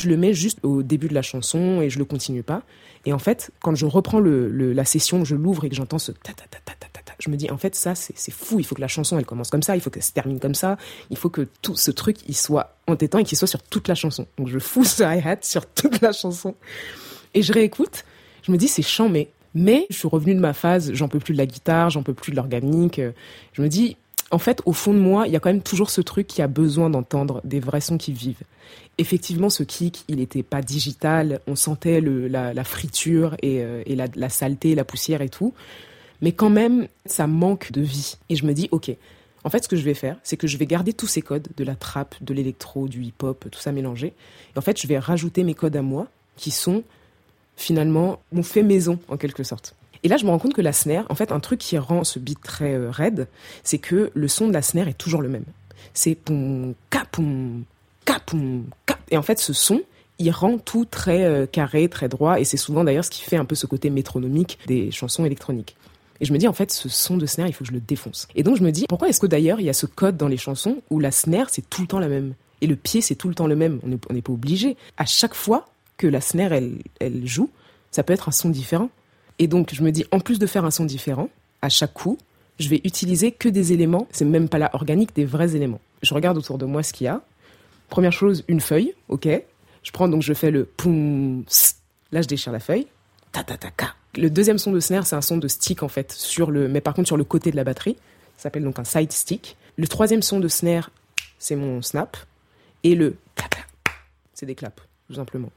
je 0.00 0.08
le 0.08 0.16
mets 0.16 0.34
juste 0.34 0.58
au 0.62 0.82
début 0.82 1.08
de 1.08 1.14
la 1.14 1.22
chanson 1.22 1.80
et 1.80 1.90
je 1.90 1.98
le 1.98 2.04
continue 2.04 2.42
pas. 2.42 2.62
Et 3.06 3.12
en 3.12 3.18
fait, 3.18 3.50
quand 3.62 3.74
je 3.74 3.86
reprends 3.86 4.20
la 4.20 4.84
session, 4.84 5.24
je 5.24 5.34
l'ouvre 5.34 5.64
et 5.64 5.68
que 5.68 5.74
j'entends 5.74 5.98
ce 5.98 6.12
ta 6.12 6.32
ta 6.32 6.44
ta 6.50 6.58
ta 6.64 6.74
ta 6.74 7.02
ta, 7.02 7.12
je 7.18 7.30
me 7.30 7.36
dis 7.36 7.50
en 7.50 7.56
fait 7.56 7.74
ça 7.74 7.94
c'est 7.94 8.30
fou. 8.30 8.58
Il 8.58 8.64
faut 8.64 8.74
que 8.74 8.80
la 8.80 8.88
chanson 8.88 9.18
elle 9.18 9.26
commence 9.26 9.50
comme 9.50 9.62
ça, 9.62 9.76
il 9.76 9.80
faut 9.80 9.90
qu'elle 9.90 10.02
se 10.02 10.12
termine 10.12 10.40
comme 10.40 10.54
ça, 10.54 10.76
il 11.10 11.16
faut 11.16 11.30
que 11.30 11.48
tout 11.62 11.76
ce 11.76 11.90
truc 11.90 12.18
il 12.28 12.36
soit 12.36 12.76
entêtant 12.86 13.18
et 13.18 13.24
qu'il 13.24 13.38
soit 13.38 13.48
sur 13.48 13.62
toute 13.62 13.88
la 13.88 13.94
chanson. 13.94 14.26
Donc 14.38 14.48
je 14.48 14.58
fous 14.58 14.84
ce 14.84 15.02
hi-hat 15.02 15.38
sur 15.42 15.66
toute 15.66 16.00
la 16.00 16.12
chanson 16.12 16.54
et 17.34 17.42
je 17.42 17.52
réécoute. 17.52 18.04
Je 18.42 18.52
me 18.52 18.56
dis 18.56 18.68
c'est 18.68 18.82
chambé. 18.82 19.30
Mais 19.52 19.86
je 19.90 19.96
suis 19.96 20.06
revenue 20.06 20.36
de 20.36 20.40
ma 20.40 20.52
phase, 20.52 20.92
j'en 20.92 21.08
peux 21.08 21.18
plus 21.18 21.32
de 21.32 21.38
la 21.38 21.46
guitare, 21.46 21.90
j'en 21.90 22.04
peux 22.04 22.14
plus 22.14 22.30
de 22.30 22.36
l'organique. 22.36 23.00
Je 23.52 23.62
me 23.62 23.68
dis 23.68 23.96
en 24.30 24.38
fait, 24.38 24.62
au 24.64 24.72
fond 24.72 24.94
de 24.94 24.98
moi, 24.98 25.26
il 25.26 25.32
y 25.32 25.36
a 25.36 25.40
quand 25.40 25.50
même 25.50 25.62
toujours 25.62 25.90
ce 25.90 26.00
truc 26.00 26.26
qui 26.26 26.40
a 26.40 26.46
besoin 26.46 26.88
d'entendre 26.88 27.40
des 27.44 27.58
vrais 27.58 27.80
sons 27.80 27.98
qui 27.98 28.12
vivent. 28.12 28.42
Effectivement, 28.98 29.50
ce 29.50 29.62
kick, 29.62 30.04
il 30.08 30.16
n'était 30.16 30.42
pas 30.42 30.62
digital, 30.62 31.40
on 31.46 31.56
sentait 31.56 32.00
la, 32.00 32.64
friture 32.64 33.34
et, 33.42 33.60
euh, 33.62 33.82
la, 33.86 34.28
saleté, 34.28 34.74
la 34.74 34.84
poussière 34.84 35.22
et 35.22 35.28
tout. 35.28 35.52
Mais 36.20 36.32
quand 36.32 36.50
même, 36.50 36.86
ça 37.06 37.26
manque 37.26 37.72
de 37.72 37.80
vie. 37.80 38.16
Et 38.28 38.36
je 38.36 38.44
me 38.44 38.52
dis, 38.52 38.68
ok, 38.70 38.92
en 39.42 39.50
fait, 39.50 39.64
ce 39.64 39.68
que 39.68 39.76
je 39.76 39.82
vais 39.82 39.94
faire, 39.94 40.16
c'est 40.22 40.36
que 40.36 40.46
je 40.46 40.58
vais 40.58 40.66
garder 40.66 40.92
tous 40.92 41.06
ces 41.06 41.22
codes 41.22 41.48
de 41.56 41.64
la 41.64 41.74
trap, 41.74 42.14
de 42.20 42.34
l'électro, 42.34 42.88
du 42.88 43.02
hip-hop, 43.02 43.48
tout 43.50 43.60
ça 43.60 43.72
mélangé. 43.72 44.08
Et 44.54 44.58
en 44.58 44.62
fait, 44.62 44.80
je 44.80 44.86
vais 44.86 44.98
rajouter 44.98 45.44
mes 45.44 45.54
codes 45.54 45.76
à 45.76 45.82
moi, 45.82 46.08
qui 46.36 46.50
sont 46.50 46.84
finalement 47.56 48.20
m'ont 48.32 48.42
fait 48.42 48.62
maison 48.62 48.98
en 49.08 49.16
quelque 49.16 49.42
sorte. 49.42 49.74
Et 50.02 50.08
là, 50.08 50.16
je 50.16 50.24
me 50.24 50.30
rends 50.30 50.38
compte 50.38 50.54
que 50.54 50.62
la 50.62 50.72
snare, 50.72 51.04
en 51.08 51.14
fait, 51.14 51.32
un 51.32 51.40
truc 51.40 51.60
qui 51.60 51.76
rend 51.78 52.04
ce 52.04 52.18
beat 52.18 52.40
très 52.42 52.74
euh, 52.74 52.90
raide, 52.90 53.28
c'est 53.64 53.78
que 53.78 54.10
le 54.14 54.28
son 54.28 54.48
de 54.48 54.52
la 54.52 54.62
snare 54.62 54.88
est 54.88 54.98
toujours 54.98 55.22
le 55.22 55.28
même. 55.28 55.44
C'est 55.92 56.14
poum, 56.14 56.74
capoum, 56.88 57.64
capoum, 58.04 58.64
cap. 58.86 58.98
Et 59.10 59.16
en 59.16 59.22
fait, 59.22 59.38
ce 59.38 59.52
son, 59.52 59.82
il 60.18 60.30
rend 60.30 60.58
tout 60.58 60.84
très 60.84 61.24
euh, 61.24 61.46
carré, 61.46 61.88
très 61.88 62.08
droit, 62.08 62.40
et 62.40 62.44
c'est 62.44 62.56
souvent 62.56 62.84
d'ailleurs 62.84 63.04
ce 63.04 63.10
qui 63.10 63.22
fait 63.22 63.36
un 63.36 63.44
peu 63.44 63.54
ce 63.54 63.66
côté 63.66 63.90
métronomique 63.90 64.58
des 64.66 64.90
chansons 64.90 65.24
électroniques. 65.24 65.76
Et 66.20 66.26
je 66.26 66.32
me 66.32 66.38
dis, 66.38 66.46
en 66.46 66.52
fait, 66.52 66.70
ce 66.70 66.88
son 66.88 67.16
de 67.16 67.26
snare, 67.26 67.48
il 67.48 67.52
faut 67.54 67.64
que 67.64 67.68
je 67.68 67.74
le 67.74 67.80
défonce. 67.80 68.28
Et 68.34 68.42
donc, 68.42 68.56
je 68.56 68.62
me 68.62 68.70
dis, 68.70 68.84
pourquoi 68.88 69.08
est-ce 69.08 69.20
que 69.20 69.26
d'ailleurs, 69.26 69.58
il 69.60 69.66
y 69.66 69.70
a 69.70 69.74
ce 69.74 69.86
code 69.86 70.16
dans 70.16 70.28
les 70.28 70.36
chansons 70.36 70.82
où 70.90 71.00
la 71.00 71.10
snare, 71.10 71.48
c'est 71.50 71.68
tout 71.68 71.80
le 71.80 71.86
temps 71.86 71.98
la 71.98 72.08
même? 72.08 72.34
Et 72.60 72.66
le 72.66 72.76
pied, 72.76 73.00
c'est 73.00 73.14
tout 73.14 73.28
le 73.28 73.34
temps 73.34 73.46
le 73.46 73.56
même. 73.56 73.80
On 73.82 74.12
n'est 74.12 74.22
pas 74.22 74.32
obligé. 74.32 74.76
À 74.98 75.06
chaque 75.06 75.34
fois 75.34 75.66
que 75.96 76.06
la 76.06 76.20
snare, 76.20 76.52
elle, 76.52 76.74
elle 76.98 77.26
joue, 77.26 77.50
ça 77.90 78.02
peut 78.02 78.12
être 78.12 78.28
un 78.28 78.32
son 78.32 78.50
différent. 78.50 78.90
Et 79.40 79.48
donc, 79.48 79.74
je 79.74 79.82
me 79.82 79.90
dis, 79.90 80.04
en 80.12 80.20
plus 80.20 80.38
de 80.38 80.46
faire 80.46 80.66
un 80.66 80.70
son 80.70 80.84
différent, 80.84 81.30
à 81.62 81.70
chaque 81.70 81.94
coup, 81.94 82.18
je 82.58 82.68
vais 82.68 82.82
utiliser 82.84 83.32
que 83.32 83.48
des 83.48 83.72
éléments, 83.72 84.06
c'est 84.12 84.26
même 84.26 84.50
pas 84.50 84.58
là 84.58 84.70
organique, 84.74 85.16
des 85.16 85.24
vrais 85.24 85.56
éléments. 85.56 85.80
Je 86.02 86.12
regarde 86.12 86.36
autour 86.36 86.58
de 86.58 86.66
moi 86.66 86.82
ce 86.82 86.92
qu'il 86.92 87.06
y 87.06 87.08
a. 87.08 87.22
Première 87.88 88.12
chose, 88.12 88.44
une 88.48 88.60
feuille, 88.60 88.94
ok. 89.08 89.26
Je 89.82 89.90
prends 89.92 90.08
donc, 90.08 90.20
je 90.20 90.34
fais 90.34 90.50
le 90.50 90.66
poum, 90.66 91.44
là 92.12 92.20
je 92.20 92.28
déchire 92.28 92.52
la 92.52 92.60
feuille, 92.60 92.86
ta 93.32 93.42
ta 93.42 93.56
ta 93.56 93.70
ka. 93.70 93.94
Le 94.14 94.28
deuxième 94.28 94.58
son 94.58 94.72
de 94.72 94.80
snare, 94.80 95.06
c'est 95.06 95.16
un 95.16 95.22
son 95.22 95.38
de 95.38 95.48
stick 95.48 95.82
en 95.82 95.88
fait, 95.88 96.12
sur 96.12 96.50
le, 96.50 96.68
mais 96.68 96.82
par 96.82 96.92
contre 96.92 97.08
sur 97.08 97.16
le 97.16 97.24
côté 97.24 97.50
de 97.50 97.56
la 97.56 97.64
batterie. 97.64 97.96
Ça 98.36 98.44
s'appelle 98.44 98.64
donc 98.64 98.78
un 98.78 98.84
side 98.84 99.10
stick. 99.10 99.56
Le 99.76 99.88
troisième 99.88 100.20
son 100.20 100.38
de 100.38 100.48
snare, 100.48 100.90
c'est 101.38 101.56
mon 101.56 101.80
snap. 101.80 102.18
Et 102.84 102.94
le 102.94 103.16
c'est 104.34 104.46
des 104.46 104.54
claps, 104.54 104.82
tout 105.08 105.14
simplement. 105.14 105.50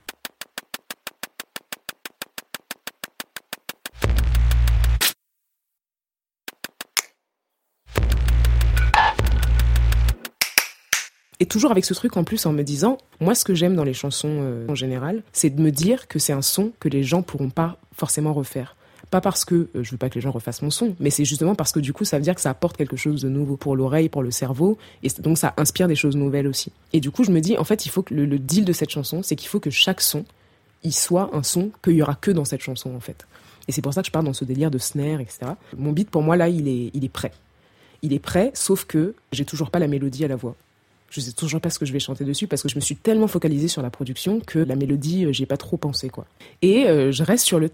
Et 11.43 11.45
toujours 11.45 11.71
avec 11.71 11.83
ce 11.83 11.93
truc 11.93 12.15
en 12.15 12.23
plus 12.23 12.45
en 12.45 12.53
me 12.53 12.63
disant, 12.63 12.97
moi 13.19 13.35
ce 13.35 13.43
que 13.43 13.53
j'aime 13.53 13.75
dans 13.75 13.83
les 13.83 13.93
chansons 13.93 14.29
euh, 14.31 14.65
en 14.69 14.75
général, 14.75 15.23
c'est 15.33 15.49
de 15.49 15.61
me 15.61 15.71
dire 15.71 16.07
que 16.07 16.17
c'est 16.17 16.31
un 16.31 16.41
son 16.41 16.71
que 16.79 16.87
les 16.87 17.03
gens 17.03 17.21
pourront 17.21 17.49
pas 17.49 17.75
forcément 17.93 18.31
refaire. 18.33 18.77
Pas 19.11 19.19
parce 19.19 19.43
que 19.43 19.67
euh, 19.75 19.83
je 19.83 19.91
veux 19.91 19.97
pas 19.97 20.09
que 20.09 20.15
les 20.15 20.21
gens 20.21 20.31
refassent 20.31 20.61
mon 20.61 20.69
son, 20.69 20.95
mais 21.01 21.09
c'est 21.09 21.25
justement 21.25 21.53
parce 21.53 21.73
que 21.73 21.81
du 21.81 21.91
coup 21.91 22.05
ça 22.05 22.17
veut 22.17 22.23
dire 22.23 22.33
que 22.33 22.39
ça 22.39 22.51
apporte 22.51 22.77
quelque 22.77 22.95
chose 22.95 23.23
de 23.23 23.27
nouveau 23.27 23.57
pour 23.57 23.75
l'oreille, 23.75 24.07
pour 24.07 24.23
le 24.23 24.31
cerveau, 24.31 24.77
et 25.03 25.09
donc 25.19 25.37
ça 25.37 25.53
inspire 25.57 25.89
des 25.89 25.97
choses 25.97 26.15
nouvelles 26.15 26.47
aussi. 26.47 26.71
Et 26.93 27.01
du 27.01 27.11
coup 27.11 27.25
je 27.25 27.31
me 27.31 27.41
dis, 27.41 27.57
en 27.57 27.65
fait 27.65 27.85
il 27.85 27.89
faut 27.89 28.03
que 28.03 28.13
le, 28.13 28.39
deal 28.39 28.63
de 28.63 28.71
cette 28.71 28.91
chanson, 28.91 29.21
c'est 29.21 29.35
qu'il 29.35 29.49
faut 29.49 29.59
que 29.59 29.69
chaque 29.69 29.99
son, 29.99 30.23
il 30.83 30.93
soit 30.93 31.29
un 31.33 31.43
son 31.43 31.71
qu'il 31.83 31.95
y 31.95 32.01
aura 32.01 32.15
que 32.15 32.31
dans 32.31 32.45
cette 32.45 32.61
chanson 32.61 32.95
en 32.95 33.01
fait. 33.01 33.27
Et 33.67 33.73
c'est 33.73 33.81
pour 33.81 33.93
ça 33.93 33.99
que 33.99 34.07
je 34.07 34.13
pars 34.13 34.23
dans 34.23 34.31
ce 34.31 34.45
délire 34.45 34.71
de 34.71 34.77
snare, 34.77 35.19
etc. 35.19 35.39
Mon 35.77 35.91
beat 35.91 36.09
pour 36.09 36.21
moi 36.21 36.37
là 36.37 36.47
il 36.47 36.69
est, 36.69 36.91
il 36.93 37.03
est 37.03 37.09
prêt. 37.09 37.33
Il 38.01 38.13
est 38.13 38.19
prêt, 38.19 38.51
sauf 38.53 38.85
que 38.85 39.13
j'ai 39.33 39.43
toujours 39.43 39.71
pas 39.71 39.79
la 39.79 39.89
mélodie 39.89 40.23
à 40.23 40.29
la 40.29 40.37
voix. 40.37 40.55
Je 41.13 41.19
sais 41.19 41.31
toujours 41.31 41.61
pas 41.61 41.69
ce 41.69 41.77
que 41.77 41.85
je 41.85 41.93
vais 41.93 41.99
chanter 41.99 42.25
dessus 42.25 42.47
parce 42.47 42.63
que 42.63 42.69
je 42.69 42.75
me 42.75 42.81
suis 42.81 42.95
tellement 42.95 43.27
focalisée 43.27 43.67
sur 43.67 43.83
la 43.83 43.91
production 43.91 44.39
que 44.39 44.57
la 44.57 44.75
mélodie, 44.75 45.25
euh, 45.25 45.31
j'ai 45.31 45.45
pas 45.45 45.57
trop 45.57 45.77
pensé 45.77 46.09
quoi. 46.09 46.25
Et 46.63 46.87
euh, 46.87 47.11
je 47.11 47.21
reste 47.21 47.45
sur 47.45 47.59
le 47.59 47.69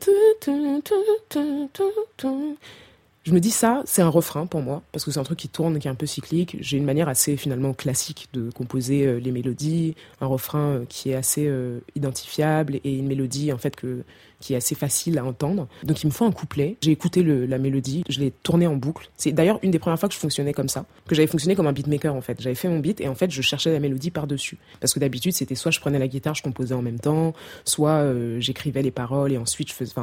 je 3.23 3.33
me 3.33 3.39
dis 3.39 3.51
ça, 3.51 3.81
c'est 3.85 4.01
un 4.01 4.09
refrain 4.09 4.45
pour 4.45 4.61
moi, 4.61 4.81
parce 4.91 5.05
que 5.05 5.11
c'est 5.11 5.19
un 5.19 5.23
truc 5.23 5.37
qui 5.37 5.49
tourne, 5.49 5.77
qui 5.79 5.87
est 5.87 5.91
un 5.91 5.95
peu 5.95 6.05
cyclique. 6.05 6.57
J'ai 6.61 6.77
une 6.77 6.85
manière 6.85 7.09
assez 7.09 7.37
finalement 7.37 7.73
classique 7.73 8.27
de 8.33 8.49
composer 8.49 9.05
euh, 9.05 9.19
les 9.19 9.31
mélodies, 9.31 9.95
un 10.21 10.27
refrain 10.27 10.81
qui 10.87 11.11
est 11.11 11.15
assez 11.15 11.51
identifiable 11.95 12.79
et 12.83 12.95
une 12.95 13.07
mélodie 13.07 13.51
en 13.51 13.57
fait 13.57 13.75
que 13.75 14.03
qui 14.39 14.53
est 14.53 14.57
assez 14.57 14.75
facile 14.75 15.17
à 15.17 15.25
entendre. 15.25 15.67
Donc 15.83 16.01
il 16.03 16.07
me 16.07 16.11
faut 16.11 16.25
un 16.25 16.31
couplet. 16.31 16.77
J'ai 16.81 16.91
écouté 16.91 17.23
la 17.23 17.57
mélodie, 17.57 18.03
je 18.09 18.19
l'ai 18.19 18.31
tourné 18.31 18.67
en 18.67 18.75
boucle. 18.75 19.09
C'est 19.17 19.31
d'ailleurs 19.31 19.59
une 19.63 19.71
des 19.71 19.79
premières 19.79 19.99
fois 19.99 20.09
que 20.09 20.15
je 20.15 20.19
fonctionnais 20.19 20.53
comme 20.53 20.69
ça, 20.69 20.85
que 21.07 21.15
j'avais 21.15 21.27
fonctionné 21.27 21.55
comme 21.55 21.67
un 21.67 21.73
beatmaker 21.73 22.15
en 22.15 22.21
fait. 22.21 22.39
J'avais 22.41 22.55
fait 22.55 22.69
mon 22.69 22.79
beat 22.79 23.01
et 23.01 23.07
en 23.07 23.15
fait 23.15 23.31
je 23.31 23.41
cherchais 23.41 23.71
la 23.71 23.79
mélodie 23.79 24.11
par-dessus. 24.11 24.57
Parce 24.79 24.93
que 24.93 24.99
d'habitude 24.99 25.33
c'était 25.33 25.55
soit 25.55 25.71
je 25.71 25.79
prenais 25.79 25.99
la 25.99 26.07
guitare, 26.07 26.35
je 26.35 26.43
composais 26.43 26.73
en 26.73 26.81
même 26.81 26.99
temps, 26.99 27.33
soit 27.65 27.99
euh, 27.99 28.39
j'écrivais 28.39 28.81
les 28.81 28.91
paroles 28.91 29.33
et 29.33 29.37
ensuite 29.37 29.69
je 29.69 29.73
faisais... 29.73 29.93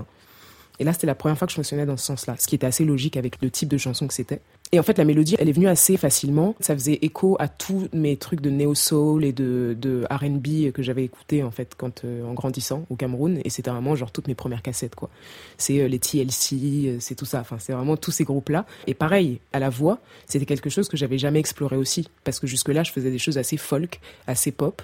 et 0.79 0.85
là, 0.85 0.93
c'était 0.93 1.07
la 1.07 1.15
première 1.15 1.39
fois 1.39 1.47
que 1.47 1.53
je 1.53 1.57
fonctionnais 1.57 1.87
dans 1.87 1.97
ce 1.97 2.05
sens-là, 2.07 2.37
ce 2.39 2.47
qui 2.47 2.55
était 2.55 2.67
assez 2.67 2.85
logique 2.85 3.17
avec 3.17 3.41
le 3.41 3.51
type 3.51 3.69
de 3.69 3.79
chanson 3.79 4.07
que 4.07 4.15
c'était. 4.15 4.41
Et 4.73 4.81
en 4.81 4.83
fait, 4.83 4.99
la 4.99 5.05
mélodie, 5.05 5.37
elle 5.39 5.49
est 5.49 5.53
venue 5.53 5.69
assez 5.69 5.97
facilement. 5.97 6.55
Ça 6.61 6.75
faisait 6.75 6.99
écho 7.03 7.37
à 7.39 7.49
tous 7.49 7.89
mes 7.93 8.17
trucs 8.17 8.41
de 8.41 8.51
néo 8.51 8.75
soul 8.75 9.25
et 9.25 9.33
de, 9.33 9.77
de 9.79 10.05
R&B 10.11 10.73
que 10.73 10.83
j'avais 10.83 11.05
écouté 11.05 11.43
en 11.43 11.51
fait 11.51 11.75
quand 11.77 12.05
euh, 12.05 12.25
en 12.25 12.35
grandissant 12.35 12.85
au 12.91 12.97
Cameroun. 12.97 13.41
Et 13.45 13.51
c'était 13.51 13.71
vraiment 13.71 13.95
genre 13.95 14.11
toutes 14.11 14.27
mes 14.27 14.35
premières 14.35 14.63
cassettes 14.63 14.95
quoi. 14.95 15.09
C'est 15.57 15.81
euh, 15.81 15.89
les 15.89 16.01
TLC, 16.01 16.55
euh, 16.55 16.97
c'est 17.01 17.15
tout 17.15 17.25
ça. 17.25 17.41
Enfin, 17.41 17.59
c'est 17.61 17.73
vraiment 17.73 17.97
tous 17.97 18.11
ces 18.11 18.25
groupes-là. 18.25 18.67
Et 18.87 18.95
pareil, 18.95 19.41
à 19.53 19.61
la 19.61 19.71
voix, 19.71 19.99
c'était 20.27 20.47
quelque 20.47 20.71
chose 20.71 20.89
que 20.89 20.97
j'avais 20.97 21.19
jamais 21.19 21.39
exploré 21.39 21.77
aussi, 21.77 22.09
parce 22.25 22.41
que 22.41 22.47
jusque-là, 22.47 22.83
je 22.83 22.91
faisais 22.91 23.11
des 23.11 23.19
choses 23.19 23.39
assez 23.39 23.57
folk, 23.57 24.01
assez 24.27 24.51
pop, 24.51 24.83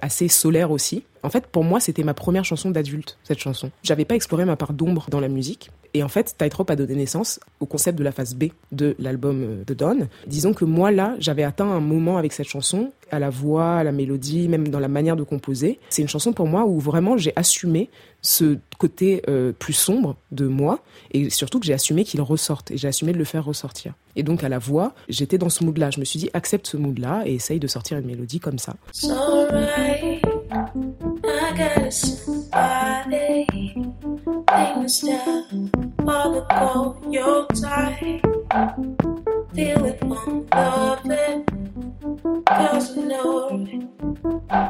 assez 0.00 0.28
solaire 0.28 0.70
aussi. 0.70 1.04
En 1.22 1.30
fait, 1.30 1.46
pour 1.46 1.64
moi, 1.64 1.80
c'était 1.80 2.02
ma 2.02 2.14
première 2.14 2.44
chanson 2.44 2.70
d'adulte, 2.70 3.18
cette 3.24 3.38
chanson. 3.38 3.70
J'avais 3.82 4.04
pas 4.04 4.14
exploré 4.14 4.44
ma 4.44 4.56
part 4.56 4.72
d'ombre 4.72 5.06
dans 5.10 5.20
la 5.20 5.28
musique. 5.28 5.70
Et 5.94 6.02
en 6.02 6.08
fait, 6.08 6.34
Tightrope 6.38 6.70
a 6.70 6.76
donné 6.76 6.94
naissance 6.94 7.38
au 7.60 7.66
concept 7.66 7.98
de 7.98 8.04
la 8.04 8.12
phase 8.12 8.34
B 8.34 8.46
de 8.72 8.96
l'album 9.12 9.42
euh, 9.42 9.64
de 9.64 9.74
Dawn. 9.74 10.08
Disons 10.26 10.54
que 10.54 10.64
moi, 10.64 10.90
là, 10.90 11.14
j'avais 11.18 11.44
atteint 11.44 11.70
un 11.70 11.80
moment 11.80 12.18
avec 12.18 12.32
cette 12.32 12.48
chanson, 12.48 12.92
à 13.10 13.18
la 13.18 13.30
voix, 13.30 13.76
à 13.76 13.84
la 13.84 13.92
mélodie, 13.92 14.48
même 14.48 14.68
dans 14.68 14.80
la 14.80 14.88
manière 14.88 15.16
de 15.16 15.22
composer. 15.22 15.78
C'est 15.90 16.02
une 16.02 16.08
chanson 16.08 16.32
pour 16.32 16.46
moi 16.46 16.64
où 16.64 16.80
vraiment 16.80 17.16
j'ai 17.16 17.32
assumé 17.36 17.90
ce 18.22 18.58
côté 18.78 19.22
euh, 19.28 19.52
plus 19.52 19.72
sombre 19.72 20.16
de 20.30 20.46
moi 20.46 20.78
et 21.10 21.28
surtout 21.28 21.60
que 21.60 21.66
j'ai 21.66 21.74
assumé 21.74 22.04
qu'il 22.04 22.20
ressorte 22.22 22.70
et 22.70 22.76
j'ai 22.76 22.88
assumé 22.88 23.12
de 23.12 23.18
le 23.18 23.24
faire 23.24 23.44
ressortir. 23.44 23.94
Et 24.16 24.22
donc 24.22 24.44
à 24.44 24.48
la 24.48 24.58
voix, 24.58 24.94
j'étais 25.08 25.38
dans 25.38 25.48
ce 25.48 25.64
mood-là. 25.64 25.90
Je 25.90 26.00
me 26.00 26.04
suis 26.04 26.18
dit 26.18 26.30
accepte 26.32 26.66
ce 26.66 26.76
mood-là 26.76 27.22
et 27.26 27.34
essaye 27.34 27.60
de 27.60 27.66
sortir 27.66 27.98
une 27.98 28.06
mélodie 28.06 28.40
comme 28.40 28.58
ça. 28.58 28.74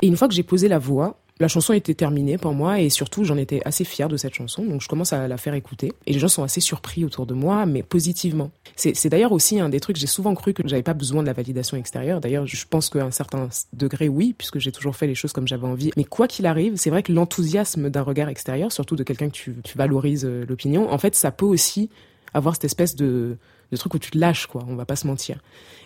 Et 0.01 0.07
une 0.07 0.17
fois 0.17 0.29
que 0.29 0.35
j'ai 0.35 0.43
posé 0.43 0.69
la 0.69 0.79
voix, 0.79 1.22
la 1.41 1.49
chanson 1.49 1.73
était 1.73 1.95
terminée 1.95 2.39
pour 2.39 2.53
moi 2.53 2.81
et 2.81 2.91
surtout 2.91 3.25
j'en 3.25 3.37
étais 3.37 3.63
assez 3.65 3.85
fière 3.85 4.09
de 4.09 4.17
cette 4.17 4.35
chanson 4.35 4.65
donc 4.65 4.81
je 4.81 4.89
commence 4.89 5.13
à 5.13 5.29
la 5.29 5.37
faire 5.37 5.55
écouter 5.55 5.93
et 6.07 6.13
les 6.13 6.19
gens 6.19 6.29
sont 6.29 6.43
assez 6.43 6.61
surpris 6.61 7.05
autour 7.05 7.27
de 7.27 7.35
moi 7.35 7.67
mais 7.67 7.83
positivement. 7.83 8.51
C'est 8.77 9.09
d'ailleurs 9.09 9.33
aussi 9.33 9.59
un 9.61 9.69
des 9.69 9.81
trucs 9.81 9.97
j'ai 9.97 10.07
souvent 10.07 10.35
cru 10.35 10.53
que 10.53 10.67
j'avais 10.67 10.83
pas 10.83 10.95
besoin 10.95 11.23
de 11.23 11.27
la 11.27 11.33
validation 11.33 11.77
extérieure. 11.77 12.21
D'ailleurs 12.21 12.47
je 12.47 12.65
pense 12.69 12.91
qu'à 12.91 13.05
un 13.05 13.11
certain 13.11 13.49
degré 13.73 14.09
oui 14.09 14.35
puisque 14.37 14.59
j'ai 14.59 14.73
toujours 14.73 14.97
fait 14.97 15.07
les 15.07 15.15
choses 15.15 15.33
comme 15.33 15.49
j'avais 15.49 15.67
envie. 15.67 15.91
Mais 15.97 16.05
quoi 16.05 16.29
qu'il 16.29 16.47
arrive 16.47 16.77
c'est 16.77 16.91
vrai 16.91 17.03
que 17.03 17.13
l'enthousiasme 17.13 17.91
d'un 17.91 18.03
regard 18.03 18.29
extérieur 18.29 18.71
surtout 18.71 18.97
de 18.97 19.03
quelqu'un 19.03 19.29
que 19.29 19.33
tu, 19.35 19.55
valorises 19.75 20.25
euh, 20.25 20.45
l'opinion 20.49 20.93
en 20.93 20.99
fait 20.99 21.15
ça 21.15 21.31
peut 21.31 21.47
aussi 21.47 21.91
avoir 22.35 22.55
cette 22.55 22.65
espèce 22.65 22.95
de 22.95 23.37
de 23.71 23.77
truc 23.77 23.95
où 23.95 23.99
tu 23.99 24.11
te 24.11 24.19
lâches 24.19 24.47
quoi 24.47 24.65
on 24.69 24.77
va 24.77 24.85
pas 24.85 24.97
se 24.97 25.07
mentir 25.07 25.41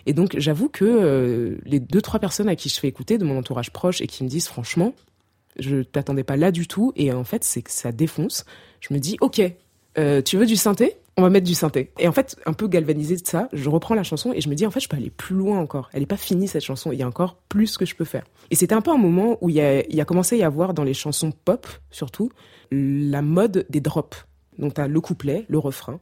et 0.05 0.13
donc 0.13 0.35
j'avoue 0.37 0.67
que 0.67 0.85
euh, 0.85 1.57
les 1.65 1.79
deux 1.79 2.01
trois 2.01 2.19
personnes 2.19 2.49
à 2.49 2.55
qui 2.55 2.67
je 2.69 2.79
fais 2.79 2.87
écouter 2.87 3.17
de 3.17 3.23
mon 3.23 3.37
entourage 3.37 3.71
proche 3.71 4.01
et 4.01 4.07
qui 4.07 4.23
me 4.23 4.29
disent 4.29 4.47
franchement 4.47 4.93
je 5.59 5.81
t'attendais 5.81 6.23
pas 6.23 6.37
là 6.37 6.51
du 6.51 6.67
tout 6.67 6.93
et 6.95 7.11
en 7.11 7.23
fait 7.23 7.43
c'est 7.43 7.61
que 7.61 7.71
ça 7.71 7.91
défonce. 7.91 8.45
Je 8.79 8.93
me 8.93 8.99
dis 8.99 9.17
ok, 9.21 9.41
euh, 9.97 10.21
tu 10.21 10.37
veux 10.37 10.45
du 10.45 10.55
synthé? 10.55 10.97
On 11.19 11.23
va 11.23 11.31
mettre 11.31 11.47
du 11.47 11.55
synthé. 11.55 11.91
Et 11.97 12.07
en 12.07 12.11
fait, 12.11 12.35
un 12.45 12.53
peu 12.53 12.67
galvanisé 12.67 13.15
de 13.15 13.25
ça, 13.25 13.49
je 13.51 13.69
reprends 13.69 13.95
la 13.95 14.03
chanson 14.03 14.33
et 14.33 14.41
je 14.41 14.49
me 14.49 14.53
dis, 14.53 14.67
en 14.67 14.71
fait, 14.71 14.81
je 14.81 14.87
peux 14.87 14.97
aller 14.97 15.09
plus 15.09 15.35
loin 15.35 15.57
encore. 15.59 15.89
Elle 15.91 16.01
n'est 16.01 16.05
pas 16.05 16.15
finie, 16.15 16.47
cette 16.47 16.63
chanson. 16.63 16.91
Il 16.91 16.99
y 16.99 17.01
a 17.01 17.07
encore 17.07 17.37
plus 17.49 17.75
que 17.75 17.87
je 17.87 17.95
peux 17.95 18.05
faire. 18.05 18.23
Et 18.51 18.55
c'était 18.55 18.75
un 18.75 18.81
peu 18.81 18.91
un 18.91 18.97
moment 18.97 19.39
où 19.41 19.49
il 19.49 19.55
y 19.55 19.61
a, 19.61 19.79
a 19.79 20.05
commencé 20.05 20.35
à 20.35 20.37
y 20.37 20.43
avoir 20.43 20.75
dans 20.75 20.83
les 20.83 20.93
chansons 20.93 21.31
pop, 21.31 21.65
surtout, 21.89 22.29
la 22.69 23.23
mode 23.23 23.65
des 23.71 23.81
drops. 23.81 24.27
Donc, 24.59 24.75
tu 24.75 24.81
as 24.81 24.87
le 24.87 25.01
couplet, 25.01 25.45
le 25.47 25.57
refrain, 25.57 25.99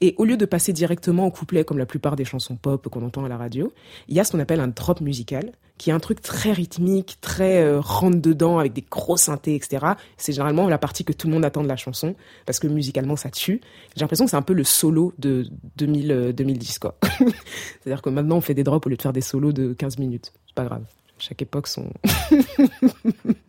et 0.00 0.14
au 0.18 0.24
lieu 0.24 0.36
de 0.36 0.44
passer 0.44 0.72
directement 0.72 1.26
au 1.26 1.30
couplet, 1.30 1.64
comme 1.64 1.78
la 1.78 1.86
plupart 1.86 2.16
des 2.16 2.24
chansons 2.24 2.56
pop 2.56 2.88
qu'on 2.88 3.04
entend 3.04 3.24
à 3.24 3.28
la 3.28 3.36
radio, 3.36 3.72
il 4.08 4.14
y 4.14 4.20
a 4.20 4.24
ce 4.24 4.32
qu'on 4.32 4.40
appelle 4.40 4.60
un 4.60 4.68
drop 4.68 5.00
musical, 5.00 5.52
qui 5.78 5.90
est 5.90 5.92
un 5.92 6.00
truc 6.00 6.20
très 6.20 6.52
rythmique, 6.52 7.18
très 7.20 7.62
euh, 7.62 7.80
rentre 7.80 8.20
dedans, 8.20 8.58
avec 8.58 8.72
des 8.72 8.84
gros 8.88 9.16
synthés, 9.16 9.54
etc. 9.54 9.86
C'est 10.16 10.32
généralement 10.32 10.68
la 10.68 10.78
partie 10.78 11.04
que 11.04 11.12
tout 11.12 11.26
le 11.26 11.32
monde 11.32 11.44
attend 11.44 11.62
de 11.62 11.68
la 11.68 11.76
chanson, 11.76 12.14
parce 12.46 12.58
que 12.58 12.66
musicalement 12.66 13.16
ça 13.16 13.30
tue. 13.30 13.60
J'ai 13.96 14.00
l'impression 14.00 14.24
que 14.24 14.30
c'est 14.30 14.36
un 14.36 14.42
peu 14.42 14.52
le 14.52 14.64
solo 14.64 15.12
de 15.18 15.46
2000, 15.76 16.32
2010, 16.34 16.74
euh, 16.74 16.78
quoi. 16.80 16.98
C'est-à-dire 17.82 18.02
que 18.02 18.10
maintenant 18.10 18.36
on 18.36 18.40
fait 18.40 18.54
des 18.54 18.64
drops 18.64 18.86
au 18.86 18.90
lieu 18.90 18.96
de 18.96 19.02
faire 19.02 19.12
des 19.12 19.20
solos 19.20 19.52
de 19.52 19.72
15 19.72 19.98
minutes. 19.98 20.32
C'est 20.46 20.54
pas 20.54 20.64
grave. 20.64 20.84
Chaque 21.18 21.42
époque 21.42 21.68
son... 21.68 21.92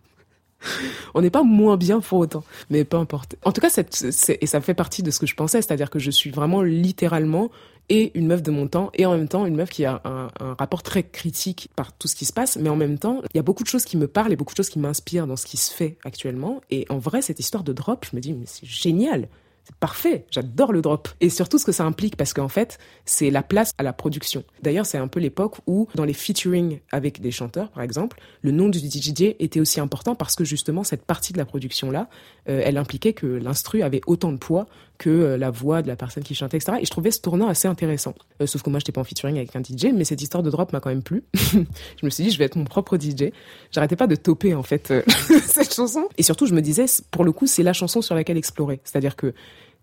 on 1.14 1.22
n'est 1.22 1.30
pas 1.30 1.44
moins 1.44 1.78
bien 1.78 2.00
pour 2.00 2.20
autant, 2.20 2.44
mais 2.70 2.84
peu 2.84 2.98
importe. 2.98 3.36
En 3.44 3.52
tout 3.52 3.62
cas, 3.62 3.70
et 3.70 4.46
ça 4.48 4.62
fait 4.62 4.74
partie 4.74 5.04
de 5.04 5.12
ce 5.12 5.20
que 5.20 5.26
je 5.26 5.36
pensais, 5.36 5.62
c'est-à-dire 5.62 5.90
que 5.90 6.00
je 6.00 6.12
suis 6.12 6.32
vraiment 6.32 6.62
littéralement 6.62 7.50
et 7.90 8.18
une 8.18 8.28
meuf 8.28 8.42
de 8.42 8.52
mon 8.52 8.68
temps 8.68 8.90
et 8.96 9.06
en 9.06 9.16
même 9.16 9.28
temps 9.28 9.46
une 9.46 9.56
meuf 9.56 9.70
qui 9.70 9.86
a 9.86 10.02
un, 10.06 10.30
un, 10.40 10.56
rapport 10.56 10.82
très 10.82 11.04
critique 11.04 11.70
par 11.76 11.94
tout 11.94 12.08
ce 12.08 12.16
qui 12.16 12.26
se 12.26 12.34
passe. 12.34 12.58
Mais 12.58 12.70
en 12.70 12.76
même 12.76 12.98
temps 12.98 13.22
il 13.34 13.38
y 13.38 13.40
a 13.40 13.44
beaucoup 13.44 13.64
de 13.64 13.68
choses 13.68 13.86
qui 13.86 13.98
me 13.98 14.08
parlent 14.08 14.34
et 14.34 14.36
beaucoup 14.36 14.54
de 14.54 14.58
choses 14.58 14.70
qui 14.70 14.80
m'inspirent 14.80 15.28
dans 15.28 15.36
ce 15.36 15.46
qui 15.46 15.58
se 15.58 15.72
fait 15.72 15.98
actuellement. 16.04 16.62
Et 16.72 16.86
en 16.90 16.98
vrai 16.98 17.22
cette 17.22 17.40
histoire 17.40 17.64
de 17.64 17.74
drop 17.74 18.06
je 18.10 18.16
me 18.16 18.22
dis 18.22 18.34
mais 18.34 18.46
c'est 18.46 18.66
génial 18.66 19.28
c'est 19.66 19.76
parfait, 19.78 20.28
j'adore 20.30 20.72
le 20.72 20.82
drop. 20.82 21.10
Et 21.22 21.30
surtout 21.30 21.58
ce 21.58 21.66
que 21.66 21.72
ça 21.72 21.86
implique, 21.86 22.16
parce 22.18 22.34
qu'en 22.34 22.48
fait, 22.48 22.78
c'est 23.06 23.32
la 23.32 23.42
place 23.42 23.72
à 23.80 23.84
la 23.84 23.94
production. 23.94 24.44
D'ailleurs, 24.62 24.86
c'est 24.86 25.00
un 25.00 25.08
peu 25.08 25.20
l'époque 25.20 25.56
où, 25.66 25.88
dans 25.96 26.06
les 26.06 26.14
featuring 26.14 26.80
avec 26.92 27.20
des 27.20 27.32
chanteurs, 27.32 27.72
par 27.72 27.82
exemple, 27.82 28.20
le 28.44 28.52
nom 28.52 28.70
du 28.70 28.78
DJ 28.78 29.34
était 29.40 29.60
aussi 29.60 29.80
important 29.80 30.14
parce 30.14 30.36
que 30.36 30.44
justement, 30.44 30.84
cette 30.84 31.04
partie 31.04 31.34
de 31.34 31.40
la 31.40 31.46
production-là, 31.46 32.10
euh, 32.48 32.62
elle 32.64 32.78
impliquait 32.78 33.14
que 33.14 33.26
l'instru 33.26 33.82
avait 33.82 34.02
autant 34.06 34.32
de 34.32 34.38
poids 34.38 34.68
que 34.98 35.10
euh, 35.10 35.38
la 35.38 35.52
voix 35.52 35.82
de 35.82 35.88
la 35.88 35.96
personne 35.96 36.24
qui 36.24 36.36
chantait, 36.36 36.58
etc. 36.58 36.78
Et 36.82 36.86
je 36.86 36.92
trouvais 36.92 37.12
ce 37.12 37.22
tournant 37.22 37.48
assez 37.48 37.68
intéressant. 37.68 38.16
Euh, 38.42 38.48
sauf 38.48 38.62
que 38.62 38.70
moi, 38.70 38.80
je 38.80 38.84
n'étais 38.84 38.92
pas 38.92 39.02
en 39.02 39.06
featuring 39.06 39.38
avec 39.38 39.56
un 39.56 39.62
DJ, 39.62 39.94
mais 39.94 40.04
cette 40.04 40.22
histoire 40.22 40.44
de 40.44 40.50
drop 40.50 40.74
m'a 40.74 40.80
quand 40.80 40.90
même 40.90 41.04
plu. 41.04 41.24
je 41.34 42.06
me 42.06 42.10
suis 42.10 42.24
dit, 42.24 42.32
je 42.32 42.38
vais 42.38 42.46
être 42.46 42.56
mon 42.56 42.66
propre 42.66 42.98
DJ. 42.98 43.32
J'arrêtais 43.72 43.96
pas 43.96 44.08
de 44.08 44.16
toper, 44.16 44.54
en 44.54 44.64
fait, 44.64 44.94
cette 45.46 45.74
chanson. 45.74 46.08
Et 46.18 46.24
surtout, 46.24 46.46
je 46.46 46.54
me 46.54 46.62
disais, 46.62 46.86
pour 47.12 47.24
le 47.24 47.32
coup, 47.32 47.48
c'est 47.48 47.64
la 47.64 47.74
chanson 47.74 48.02
sur 48.02 48.16
laquelle 48.16 48.38
explorer. 48.38 48.80
C'est-à-dire 48.84 49.16
que 49.16 49.34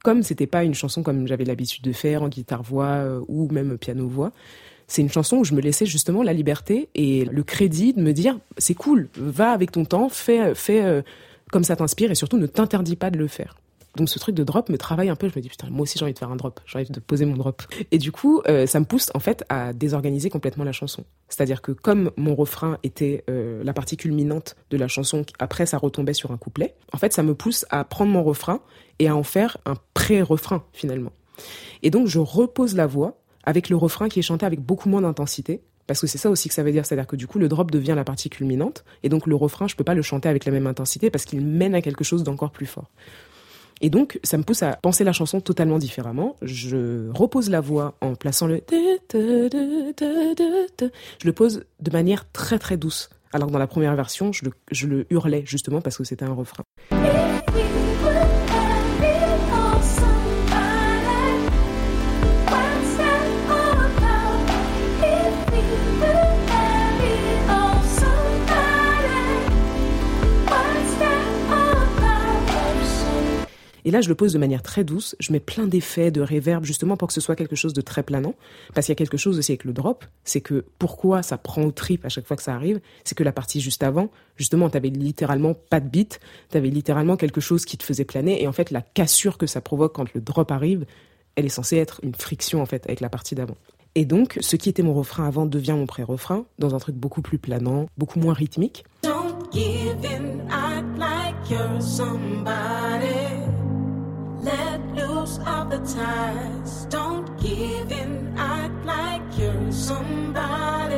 comme 0.02 0.22
c'était 0.22 0.46
pas 0.46 0.64
une 0.64 0.74
chanson 0.74 1.02
comme 1.02 1.26
j'avais 1.26 1.44
l'habitude 1.44 1.84
de 1.84 1.92
faire 1.92 2.22
en 2.22 2.28
guitare-voix 2.28 2.86
euh, 2.86 3.20
ou 3.28 3.48
même 3.50 3.78
piano-voix, 3.78 4.32
c'est 4.86 5.00
une 5.00 5.10
chanson 5.10 5.38
où 5.38 5.44
je 5.44 5.54
me 5.54 5.60
laissais 5.60 5.86
justement 5.86 6.22
la 6.22 6.32
liberté 6.32 6.88
et 6.94 7.24
le 7.24 7.42
crédit 7.42 7.92
de 7.92 8.02
me 8.02 8.12
dire 8.12 8.38
c'est 8.58 8.74
cool, 8.74 9.08
va 9.16 9.52
avec 9.52 9.72
ton 9.72 9.84
temps, 9.84 10.08
fais, 10.08 10.54
fais 10.54 10.82
euh, 10.82 11.02
comme 11.50 11.64
ça 11.64 11.76
t'inspire 11.76 12.10
et 12.10 12.14
surtout 12.14 12.36
ne 12.36 12.46
t'interdis 12.46 12.96
pas 12.96 13.10
de 13.10 13.18
le 13.18 13.28
faire. 13.28 13.56
Donc 13.96 14.08
ce 14.08 14.18
truc 14.18 14.34
de 14.34 14.44
drop 14.44 14.68
me 14.68 14.78
travaille 14.78 15.10
un 15.10 15.16
peu. 15.16 15.28
Je 15.28 15.34
me 15.36 15.42
dis 15.42 15.48
putain, 15.48 15.68
moi 15.70 15.82
aussi 15.82 15.98
j'ai 15.98 16.04
envie 16.04 16.14
de 16.14 16.18
faire 16.18 16.30
un 16.30 16.36
drop. 16.36 16.60
J'ai 16.66 16.78
envie 16.78 16.90
de 16.90 17.00
poser 17.00 17.26
mon 17.26 17.36
drop. 17.36 17.62
Et 17.90 17.98
du 17.98 18.12
coup, 18.12 18.42
euh, 18.48 18.66
ça 18.66 18.80
me 18.80 18.84
pousse 18.84 19.10
en 19.14 19.20
fait 19.20 19.44
à 19.48 19.72
désorganiser 19.72 20.30
complètement 20.30 20.64
la 20.64 20.72
chanson. 20.72 21.04
C'est-à-dire 21.28 21.62
que 21.62 21.72
comme 21.72 22.10
mon 22.16 22.34
refrain 22.34 22.78
était 22.82 23.24
euh, 23.28 23.62
la 23.64 23.72
partie 23.72 23.96
culminante 23.96 24.56
de 24.70 24.76
la 24.76 24.88
chanson, 24.88 25.24
après 25.38 25.66
ça 25.66 25.78
retombait 25.78 26.14
sur 26.14 26.30
un 26.30 26.36
couplet. 26.36 26.74
En 26.92 26.98
fait, 26.98 27.12
ça 27.12 27.22
me 27.22 27.34
pousse 27.34 27.66
à 27.70 27.84
prendre 27.84 28.12
mon 28.12 28.22
refrain 28.22 28.60
et 28.98 29.08
à 29.08 29.16
en 29.16 29.22
faire 29.22 29.58
un 29.66 29.74
pré-refrain 29.94 30.64
finalement. 30.72 31.12
Et 31.82 31.90
donc 31.90 32.06
je 32.06 32.18
repose 32.18 32.74
la 32.76 32.86
voix 32.86 33.18
avec 33.44 33.68
le 33.68 33.76
refrain 33.76 34.08
qui 34.08 34.18
est 34.18 34.22
chanté 34.22 34.46
avec 34.46 34.60
beaucoup 34.60 34.88
moins 34.88 35.00
d'intensité 35.02 35.62
parce 35.86 36.00
que 36.00 36.06
c'est 36.06 36.18
ça 36.18 36.30
aussi 36.30 36.48
que 36.48 36.54
ça 36.54 36.62
veut 36.62 36.72
dire, 36.72 36.86
c'est-à-dire 36.86 37.06
que 37.06 37.16
du 37.16 37.26
coup 37.26 37.38
le 37.38 37.48
drop 37.48 37.70
devient 37.70 37.94
la 37.96 38.04
partie 38.04 38.30
culminante 38.30 38.84
et 39.02 39.08
donc 39.08 39.26
le 39.26 39.34
refrain 39.34 39.66
je 39.66 39.74
peux 39.74 39.84
pas 39.84 39.94
le 39.94 40.02
chanter 40.02 40.28
avec 40.28 40.44
la 40.44 40.52
même 40.52 40.66
intensité 40.66 41.10
parce 41.10 41.24
qu'il 41.24 41.44
mène 41.44 41.74
à 41.74 41.82
quelque 41.82 42.04
chose 42.04 42.22
d'encore 42.22 42.52
plus 42.52 42.66
fort. 42.66 42.90
Et 43.84 43.90
donc, 43.90 44.20
ça 44.22 44.38
me 44.38 44.44
pousse 44.44 44.62
à 44.62 44.76
penser 44.76 45.02
la 45.02 45.12
chanson 45.12 45.40
totalement 45.40 45.78
différemment. 45.78 46.36
Je 46.40 47.10
repose 47.10 47.50
la 47.50 47.60
voix 47.60 47.94
en 48.00 48.14
plaçant 48.14 48.46
le... 48.46 48.62
Je 49.12 49.48
le 51.24 51.32
pose 51.32 51.64
de 51.80 51.90
manière 51.90 52.30
très 52.30 52.60
très 52.60 52.76
douce. 52.76 53.10
Alors 53.32 53.48
que 53.48 53.52
dans 53.52 53.58
la 53.58 53.66
première 53.66 53.96
version, 53.96 54.30
je 54.32 54.86
le, 54.86 55.06
hurlais 55.10 55.42
justement 55.46 55.80
parce 55.80 55.96
que 55.96 56.04
c'était 56.04 56.24
un 56.24 56.32
refrain. 56.32 56.62
Et 73.84 73.90
là, 73.90 74.00
je 74.00 74.08
le 74.08 74.14
pose 74.14 74.32
de 74.32 74.38
manière 74.38 74.62
très 74.62 74.84
douce. 74.84 75.16
Je 75.18 75.32
mets 75.32 75.40
plein 75.40 75.66
d'effets, 75.66 76.10
de 76.10 76.20
réverb, 76.20 76.64
justement 76.64 76.96
pour 76.96 77.08
que 77.08 77.14
ce 77.14 77.20
soit 77.20 77.36
quelque 77.36 77.56
chose 77.56 77.72
de 77.72 77.80
très 77.80 78.02
planant. 78.02 78.34
Parce 78.74 78.86
qu'il 78.86 78.92
y 78.92 78.96
a 78.96 78.96
quelque 78.96 79.16
chose 79.16 79.38
aussi 79.38 79.52
avec 79.52 79.64
le 79.64 79.72
drop, 79.72 80.04
c'est 80.24 80.40
que 80.40 80.64
pourquoi 80.78 81.22
ça 81.22 81.38
prend 81.38 81.62
au 81.62 81.72
trip 81.72 82.04
à 82.04 82.08
chaque 82.08 82.26
fois 82.26 82.36
que 82.36 82.42
ça 82.42 82.54
arrive, 82.54 82.80
c'est 83.04 83.16
que 83.16 83.24
la 83.24 83.32
partie 83.32 83.60
juste 83.60 83.82
avant, 83.82 84.10
justement, 84.36 84.70
t'avais 84.70 84.90
littéralement 84.90 85.54
pas 85.54 85.80
de 85.80 85.88
beat, 85.88 86.20
t'avais 86.50 86.70
littéralement 86.70 87.16
quelque 87.16 87.40
chose 87.40 87.64
qui 87.64 87.76
te 87.76 87.84
faisait 87.84 88.04
planer. 88.04 88.42
Et 88.42 88.46
en 88.46 88.52
fait, 88.52 88.70
la 88.70 88.82
cassure 88.82 89.38
que 89.38 89.46
ça 89.46 89.60
provoque 89.60 89.94
quand 89.94 90.12
le 90.14 90.20
drop 90.20 90.50
arrive, 90.50 90.86
elle 91.34 91.46
est 91.46 91.50
censée 91.50 91.76
être 91.76 92.00
une 92.02 92.14
friction 92.14 92.60
en 92.60 92.66
fait 92.66 92.84
avec 92.86 93.00
la 93.00 93.08
partie 93.08 93.34
d'avant. 93.34 93.56
Et 93.94 94.06
donc, 94.06 94.38
ce 94.40 94.56
qui 94.56 94.70
était 94.70 94.82
mon 94.82 94.94
refrain 94.94 95.26
avant 95.26 95.44
devient 95.44 95.72
mon 95.72 95.86
pré-refrain, 95.86 96.46
dans 96.58 96.74
un 96.74 96.78
truc 96.78 96.96
beaucoup 96.96 97.20
plus 97.20 97.38
planant, 97.38 97.86
beaucoup 97.98 98.18
moins 98.18 98.32
rythmique. 98.32 98.84
Don't 99.02 99.52
give 99.52 100.02
in, 100.04 100.48
act 100.48 100.98
like 100.98 101.50
you're 101.50 101.82
somebody. 101.82 103.41
Let 104.42 104.80
loose 104.96 105.38
of 105.46 105.70
the 105.70 105.78
ties. 105.78 106.86
Don't 106.90 107.26
give 107.38 107.92
in, 107.92 108.34
act 108.36 108.84
like 108.84 109.22
you're 109.38 109.70
somebody. 109.70 110.96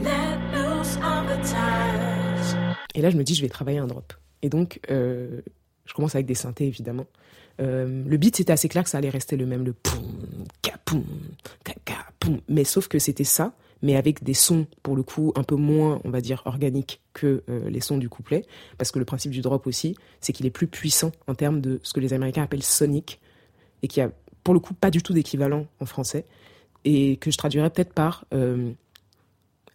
Let 0.00 0.38
loose 0.52 0.96
of 0.96 1.26
the 1.26 1.38
ties. 1.42 2.56
Et 2.94 3.00
là, 3.00 3.08
je 3.08 3.16
me 3.16 3.24
dis, 3.24 3.34
je 3.34 3.40
vais 3.40 3.48
travailler 3.48 3.78
un 3.78 3.86
drop. 3.86 4.12
Et 4.42 4.50
donc, 4.50 4.80
euh, 4.90 5.40
je 5.86 5.94
commence 5.94 6.14
avec 6.14 6.26
des 6.26 6.34
synthés, 6.34 6.66
évidemment. 6.66 7.06
Euh, 7.60 8.04
le 8.06 8.16
beat, 8.18 8.36
c'était 8.36 8.52
assez 8.52 8.68
clair 8.68 8.84
que 8.84 8.90
ça 8.90 8.98
allait 8.98 9.08
rester 9.08 9.36
le 9.36 9.46
même, 9.46 9.64
le 9.64 9.72
poum, 9.72 10.04
kapoum, 10.60 11.04
poum. 12.20 12.40
Mais 12.48 12.64
sauf 12.64 12.88
que 12.88 12.98
c'était 12.98 13.24
ça, 13.24 13.54
mais 13.82 13.96
avec 13.96 14.22
des 14.22 14.34
sons, 14.34 14.66
pour 14.82 14.96
le 14.96 15.02
coup, 15.02 15.32
un 15.36 15.42
peu 15.42 15.56
moins, 15.56 16.00
on 16.04 16.10
va 16.10 16.20
dire, 16.20 16.42
organiques 16.44 17.00
que 17.12 17.42
euh, 17.48 17.68
les 17.68 17.80
sons 17.80 17.98
du 17.98 18.08
couplet. 18.08 18.44
Parce 18.78 18.92
que 18.92 18.98
le 18.98 19.04
principe 19.04 19.32
du 19.32 19.40
drop 19.40 19.66
aussi, 19.66 19.96
c'est 20.20 20.32
qu'il 20.32 20.46
est 20.46 20.50
plus 20.50 20.68
puissant 20.68 21.12
en 21.26 21.34
termes 21.34 21.60
de 21.60 21.80
ce 21.82 21.92
que 21.92 22.00
les 22.00 22.12
Américains 22.12 22.44
appellent 22.44 22.62
sonic, 22.62 23.20
et 23.82 23.88
qui 23.88 24.00
a, 24.00 24.10
pour 24.44 24.54
le 24.54 24.60
coup, 24.60 24.74
pas 24.74 24.90
du 24.90 25.02
tout 25.02 25.12
d'équivalent 25.12 25.66
en 25.80 25.86
français, 25.86 26.24
et 26.84 27.16
que 27.16 27.30
je 27.30 27.38
traduirais 27.38 27.70
peut-être 27.70 27.92
par 27.92 28.24
euh, 28.32 28.72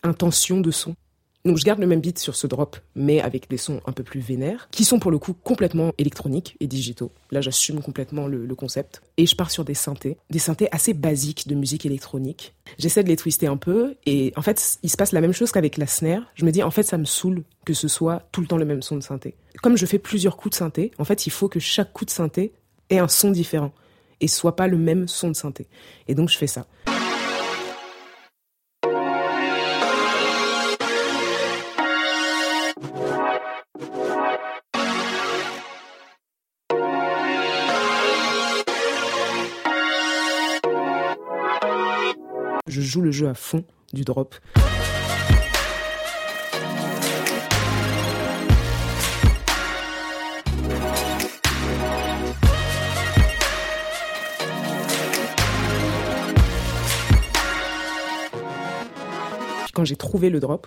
intention 0.04 0.62
de 0.62 0.72
son. 0.72 0.96
Donc 1.46 1.58
je 1.58 1.64
garde 1.64 1.80
le 1.80 1.88
même 1.88 2.02
beat 2.02 2.20
sur 2.20 2.36
ce 2.36 2.46
drop, 2.46 2.78
mais 2.96 3.22
avec 3.22 3.50
des 3.50 3.58
sons 3.58 3.80
un 3.86 3.94
peu 3.94 4.04
plus 4.04 4.20
vénères, 4.20 4.68
qui 4.72 4.84
sont 4.84 5.00
pour 5.00 5.12
le 5.12 5.18
coup 5.18 5.34
complètement 5.34 5.94
électroniques 5.98 6.58
et 6.60 6.68
digitaux. 6.68 7.12
Là, 7.32 7.42
j'assume 7.42 7.82
complètement 7.82 8.28
le, 8.28 8.54
concept. 8.56 9.02
Et 9.18 9.26
je 9.26 9.36
pars 9.36 9.52
sur 9.52 9.64
des 9.64 9.76
synthés, 9.76 10.18
des 10.30 10.40
synthés 10.40 10.68
assez 10.72 10.94
basiques 10.94 11.48
de 11.48 11.56
musique 11.56 11.86
électronique. 11.86 12.56
J'essaie 12.80 13.04
de 13.04 13.08
les 13.08 13.16
twister 13.16 13.48
un 13.48 13.56
peu, 13.56 13.96
et 14.06 14.34
en 14.36 14.42
fait, 14.42 14.80
il 14.84 14.90
se 14.90 14.98
passe 14.98 15.12
la 15.12 15.22
même 15.22 15.32
chose 15.32 15.52
qu'avec 15.52 15.78
la 15.78 15.88
snare. 15.88 16.24
Je 16.36 16.44
me 16.44 16.52
dis, 16.52 16.64
en 16.64 16.72
fait, 16.72 16.84
ça 16.84 16.98
me 16.98 17.06
saoule 17.06 17.44
que 17.66 17.74
ce 17.74 17.88
soit 17.88 18.28
tout 18.32 18.42
le 18.42 18.48
temps 18.48 18.58
le 18.58 18.66
même 18.66 18.82
son 18.82 18.96
de 18.96 19.04
synthé. 19.04 19.36
Comme 19.62 19.78
je 19.78 19.86
fais 19.86 20.00
plusieurs 20.00 20.38
coups 20.38 20.54
de 20.54 20.58
synthé, 20.58 20.92
en 20.98 21.06
fait, 21.06 21.28
il 21.28 21.30
faut 21.30 21.50
que 21.50 21.60
chaque 21.60 21.94
coup 21.94 22.06
de 22.06 22.10
synthé 22.10 22.52
ait 22.90 23.00
un 23.00 23.08
son 23.08 23.32
différent 23.32 23.72
et 24.20 24.28
soit 24.28 24.56
pas 24.56 24.68
le 24.68 24.78
même 24.78 25.08
son 25.08 25.30
de 25.30 25.36
synthé. 25.36 25.68
Et 26.08 26.16
donc, 26.16 26.30
je 26.30 26.38
fais 26.38 26.48
ça. 26.48 26.66
Joue 42.98 43.04
le 43.04 43.12
jeu 43.12 43.28
à 43.28 43.36
fond 43.36 43.64
du 43.94 44.04
drop. 44.04 44.34
Quand 59.74 59.86
j'ai 59.86 59.96
trouvé 59.96 60.32
le 60.32 60.40
drop, 60.40 60.66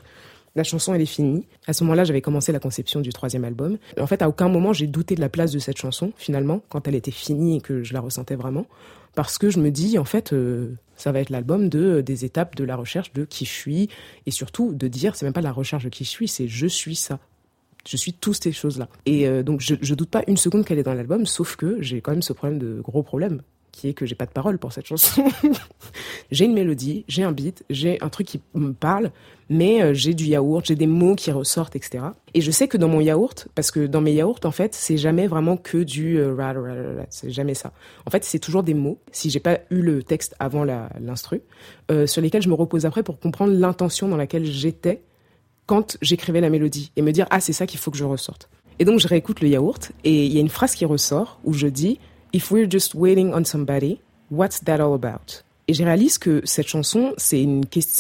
la 0.57 0.65
chanson, 0.65 0.95
elle 0.95 1.01
est 1.01 1.07
finie. 1.07 1.47
À 1.67 1.73
ce 1.73 1.85
moment-là, 1.85 2.05
j'avais 2.05 2.21
commencé 2.21 2.53
la 2.53 2.59
conception 2.59 3.01
du 3.01 3.11
troisième 3.11 3.45
album. 3.45 3.79
En 3.99 4.07
fait, 4.07 4.23
à 4.23 4.29
aucun 4.29 4.49
moment, 4.49 4.73
j'ai 4.73 4.87
douté 4.87 5.15
de 5.15 5.21
la 5.21 5.29
place 5.29 5.53
de 5.53 5.59
cette 5.59 5.77
chanson, 5.77 6.13
finalement, 6.17 6.63
quand 6.69 6.89
elle 6.89 6.95
était 6.95 7.11
finie 7.11 7.57
et 7.57 7.61
que 7.61 7.83
je 7.83 7.95
la 7.95 8.01
ressentais 8.01 8.35
vraiment. 8.35 8.67
Parce 9.15 9.39
que 9.39 9.51
je 9.51 9.59
me 9.59 9.71
dis, 9.71 9.99
en 9.99 10.05
fait, 10.05 10.33
euh, 10.33 10.75
ça 10.97 11.13
va 11.13 11.21
être 11.21 11.31
l'album 11.31 11.69
de 11.69 12.01
des 12.01 12.25
étapes 12.25 12.57
de 12.57 12.65
la 12.65 12.77
recherche 12.77 13.13
de 13.13 13.25
qui 13.25 13.45
je 13.45 13.53
suis. 13.53 13.89
Et 14.27 14.31
surtout, 14.31 14.73
de 14.73 14.89
dire, 14.89 15.17
c'est 15.17 15.25
même 15.25 15.33
pas 15.33 15.41
la 15.41 15.53
recherche 15.53 15.85
de 15.85 15.89
qui 15.89 16.05
je 16.05 16.11
suis, 16.11 16.29
c'est 16.29 16.49
je 16.49 16.67
suis 16.67 16.97
ça. 16.97 17.19
Je 17.89 17.97
suis 17.97 18.13
toutes 18.13 18.43
ces 18.43 18.53
choses-là. 18.53 18.89
Et 19.07 19.27
euh, 19.27 19.43
donc, 19.43 19.61
je, 19.61 19.75
je 19.81 19.95
doute 19.95 20.11
pas 20.11 20.23
une 20.27 20.37
seconde 20.37 20.65
qu'elle 20.65 20.79
est 20.79 20.85
dans 20.85 20.95
l'album, 20.95 21.27
sauf 21.27 21.57
que 21.57 21.81
j'ai 21.81 22.01
quand 22.01 22.13
même 22.13 22.23
ce 22.23 22.33
problème 22.33 22.59
de 22.59 22.81
gros 22.81 23.03
problème 23.03 23.43
qui 23.81 23.95
que 23.95 24.07
j'ai 24.07 24.15
pas 24.15 24.27
de 24.27 24.31
parole 24.31 24.59
pour 24.59 24.73
cette 24.73 24.87
chanson. 24.87 25.25
j'ai 26.31 26.45
une 26.45 26.53
mélodie, 26.53 27.05
j'ai 27.09 27.23
un 27.23 27.33
beat, 27.33 27.65
j'ai 27.71 28.01
un 28.03 28.09
truc 28.09 28.27
qui 28.27 28.41
me 28.55 28.73
parle, 28.73 29.11
mais 29.49 29.83
euh, 29.83 29.95
j'ai 29.95 30.15
du 30.15 30.25
yaourt, 30.25 30.65
j'ai 30.67 30.75
des 30.75 30.87
mots 30.87 31.15
qui 31.15 31.31
ressortent, 31.31 31.77
etc. 31.77 32.05
Et 32.35 32.41
je 32.41 32.51
sais 32.51 32.69
que 32.69 32.77
dans 32.77 32.89
mon 32.89 33.01
yaourt, 33.01 33.49
parce 33.55 33.71
que 33.71 33.87
dans 33.87 34.01
mes 34.01 34.13
yaourts, 34.13 34.41
en 34.45 34.51
fait, 34.51 34.75
c'est 34.75 34.97
jamais 34.97 35.27
vraiment 35.27 35.57
que 35.57 35.79
du 35.79 36.19
euh, 36.19 37.03
c'est 37.09 37.31
jamais 37.31 37.55
ça. 37.55 37.73
En 38.07 38.11
fait, 38.11 38.25
c'est 38.25 38.39
toujours 38.39 38.63
des 38.63 38.75
mots, 38.75 38.99
si 39.13 39.31
j'ai 39.31 39.41
pas 39.41 39.61
eu 39.71 39.81
le 39.81 40.03
texte 40.03 40.35
avant 40.39 40.65
l'instru, 40.65 41.41
euh, 41.91 42.07
sur 42.07 42.21
lesquels 42.21 42.43
je 42.43 42.49
me 42.49 42.55
repose 42.55 42.85
après 42.87 43.03
pour 43.03 43.19
comprendre 43.19 43.53
l'intention 43.53 44.09
dans 44.09 44.17
laquelle 44.17 44.45
j'étais 44.45 45.03
quand 45.67 45.97
j'écrivais 46.03 46.41
la 46.41 46.51
mélodie 46.51 46.93
et 46.97 47.03
me 47.03 47.13
dire 47.13 47.27
ah 47.31 47.41
c'est 47.41 47.53
ça 47.53 47.67
qu'il 47.67 47.81
faut 47.81 47.91
que 47.91 47.97
je 47.97 48.05
ressorte. 48.05 48.49
Et 48.79 48.85
donc 48.85 48.99
je 48.99 49.09
réécoute 49.09 49.41
le 49.41 49.49
yaourt 49.49 49.93
et 50.05 50.27
il 50.27 50.33
y 50.33 50.39
a 50.39 50.41
une 50.41 50.49
phrase 50.49 50.75
qui 50.75 50.85
ressort 50.85 51.39
où 51.45 51.53
je 51.53 51.67
dis 51.67 51.99
If 52.33 52.53
we're 52.53 52.71
just 52.71 52.95
waiting 52.95 53.35
on 53.35 53.45
somebody, 53.45 54.01
what's 54.31 54.61
that 54.61 54.79
all 54.79 54.95
about? 54.95 55.43
Et 55.67 55.75
je 55.75 55.83
réalise 55.83 56.17
que 56.17 56.41
cette 56.45 56.69
chanson, 56.69 57.13
c'est 57.17 57.45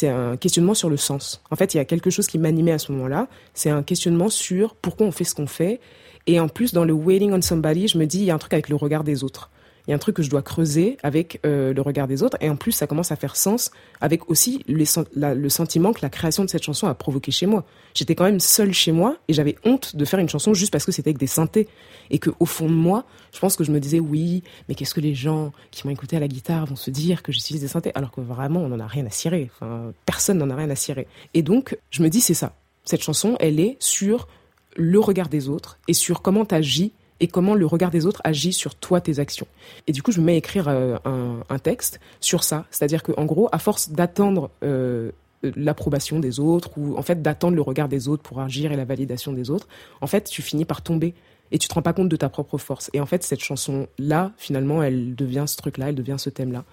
un 0.05 0.37
questionnement 0.37 0.75
sur 0.75 0.89
le 0.89 0.97
sens. 0.97 1.43
En 1.51 1.57
fait, 1.57 1.75
il 1.75 1.79
y 1.79 1.81
a 1.81 1.85
quelque 1.85 2.11
chose 2.11 2.29
qui 2.29 2.39
m'animait 2.39 2.71
à 2.71 2.79
ce 2.79 2.93
moment-là. 2.93 3.27
C'est 3.55 3.71
un 3.71 3.83
questionnement 3.83 4.29
sur 4.29 4.77
pourquoi 4.77 5.09
on 5.09 5.11
fait 5.11 5.25
ce 5.25 5.35
qu'on 5.35 5.49
fait. 5.49 5.81
Et 6.29 6.39
en 6.39 6.49
plus, 6.49 6.73
dans 6.73 6.85
le 6.85 6.93
Waiting 6.93 7.33
on 7.33 7.43
Somebody, 7.43 7.89
je 7.89 7.99
me 7.99 8.07
dis, 8.07 8.19
il 8.19 8.25
y 8.25 8.31
a 8.31 8.35
un 8.35 8.39
truc 8.39 8.53
avec 8.53 8.69
le 8.69 8.77
regard 8.77 9.03
des 9.03 9.25
autres 9.25 9.51
il 9.91 9.93
y 9.93 9.95
a 9.95 9.97
un 9.97 9.99
truc 9.99 10.15
que 10.15 10.23
je 10.23 10.31
dois 10.31 10.43
creuser 10.43 10.99
avec 11.03 11.41
euh, 11.45 11.75
le 11.75 11.83
regard 11.83 12.07
des 12.07 12.23
autres. 12.23 12.37
Et 12.41 12.49
en 12.49 12.55
plus, 12.55 12.71
ça 12.71 12.87
commence 12.87 13.11
à 13.11 13.17
faire 13.17 13.35
sens 13.35 13.73
avec 14.01 14.31
aussi 14.31 14.65
le 14.69 15.49
sentiment 15.49 15.93
que 15.93 15.99
la 16.03 16.09
création 16.09 16.45
de 16.45 16.49
cette 16.49 16.63
chanson 16.63 16.87
a 16.87 16.95
provoqué 16.95 17.33
chez 17.33 17.47
moi. 17.47 17.65
J'étais 17.93 18.15
quand 18.15 18.23
même 18.23 18.39
seule 18.39 18.73
chez 18.73 18.93
moi 18.93 19.17
et 19.27 19.33
j'avais 19.33 19.57
honte 19.65 19.97
de 19.97 20.05
faire 20.05 20.21
une 20.21 20.29
chanson 20.29 20.55
juste 20.55 20.71
parce 20.71 20.85
que 20.85 20.93
c'était 20.93 21.11
avec 21.11 21.19
des 21.19 21.27
synthés. 21.27 21.67
Et 22.09 22.21
que 22.21 22.31
au 22.39 22.47
fond 22.47 22.67
de 22.67 22.73
moi, 22.73 23.05
je 23.35 23.41
pense 23.41 23.57
que 23.57 23.65
je 23.65 23.73
me 23.73 23.81
disais 23.81 23.99
oui, 23.99 24.45
mais 24.69 24.77
qu'est-ce 24.77 24.95
que 24.95 25.01
les 25.01 25.17
gens 25.17 25.51
qui 25.73 25.85
m'ont 25.85 25.93
écouté 25.93 26.17
à 26.17 26.21
la 26.21 26.29
guitare 26.29 26.67
vont 26.67 26.77
se 26.77 26.93
dire 26.93 27.25
que 27.25 27.33
j'utilise 27.33 27.61
des 27.61 27.67
synthés? 27.69 27.91
Alors 27.97 28.13
que 28.13 28.21
vraiment 28.21 28.61
on 28.61 28.69
n'en 28.69 28.79
a 28.79 28.87
rien 28.87 29.07
à 29.07 29.11
cirer. 29.11 29.51
Enfin, 29.57 29.93
personne 30.07 30.39
n'en 30.39 30.51
a 30.51 30.55
rien 30.55 30.71
à 30.71 30.77
cirer. 30.77 31.09
Et 31.35 31.43
donc, 31.43 31.77
je 31.91 32.05
me 32.05 32.11
dis 32.11 32.21
c'est 32.21 32.35
ça. 32.35 32.55
Cette 32.85 33.03
chanson, 33.03 33.37
elle 33.41 33.59
est 33.59 33.77
sur 33.81 34.29
le 34.77 35.01
regard 35.01 35.29
des 35.29 35.49
autres 35.49 35.81
et 35.89 35.95
sur 35.95 36.23
comment 36.23 36.45
tu 36.45 36.55
agis 36.55 36.93
et 37.21 37.29
comment 37.29 37.55
le 37.55 37.67
regard 37.67 37.91
des 37.91 38.07
autres 38.07 38.21
agit 38.25 38.53
sur 38.53 38.75
toi, 38.75 39.01
tes 39.01 39.19
actions. 39.19 39.47
Et 39.87 39.93
du 39.93 40.03
coup, 40.03 40.11
je 40.11 40.21
me 40.21 40.27
mets 40.27 40.33
à 40.33 40.37
écrire 40.37 40.69
euh, 40.69 40.97
un, 41.05 41.59
texte 41.59 42.01
sur 42.21 42.43
ça. 42.43 42.65
C'est-à-dire 42.71 43.03
qu'en 43.03 43.25
gros, 43.27 43.49
à 43.53 43.59
force 43.59 43.91
d'attendre 43.91 44.51
euh, 44.65 45.11
l'approbation 45.43 46.19
des 46.19 46.41
autres 46.41 46.71
ou 46.79 46.97
en 46.97 47.03
fait 47.03 47.23
d'attendre 47.23 47.55
le 47.55 47.63
regard 47.63 47.89
des 47.89 48.09
autres 48.09 48.23
pour 48.23 48.41
agir 48.41 48.73
et 48.73 48.77
la 48.77 48.85
validation 48.85 49.33
des 49.33 49.51
autres, 49.51 49.69
en 50.01 50.07
fait, 50.07 50.25
tu 50.25 50.43
finis 50.43 50.65
par 50.65 50.83
tomber 50.83 51.15
et 51.53 51.59
tu 51.59 51.69
te 51.69 51.75
rends 51.75 51.83
pas 51.83 51.93
compte 51.93 52.09
de 52.09 52.17
ta 52.17 52.29
propre 52.29 52.59
force. 52.59 52.91
Et 52.93 53.01
en 53.01 53.07
fait, 53.07 53.23
cette 53.23 53.41
chanson-là, 53.41 54.33
finalement, 54.37 54.83
elle 54.83 55.15
devient 55.15 55.45
ce 55.47 55.57
truc-là, 55.57 55.89
elle 55.89 55.95
devient 55.95 56.17
ce 56.19 56.31
thème-là. 56.31 56.65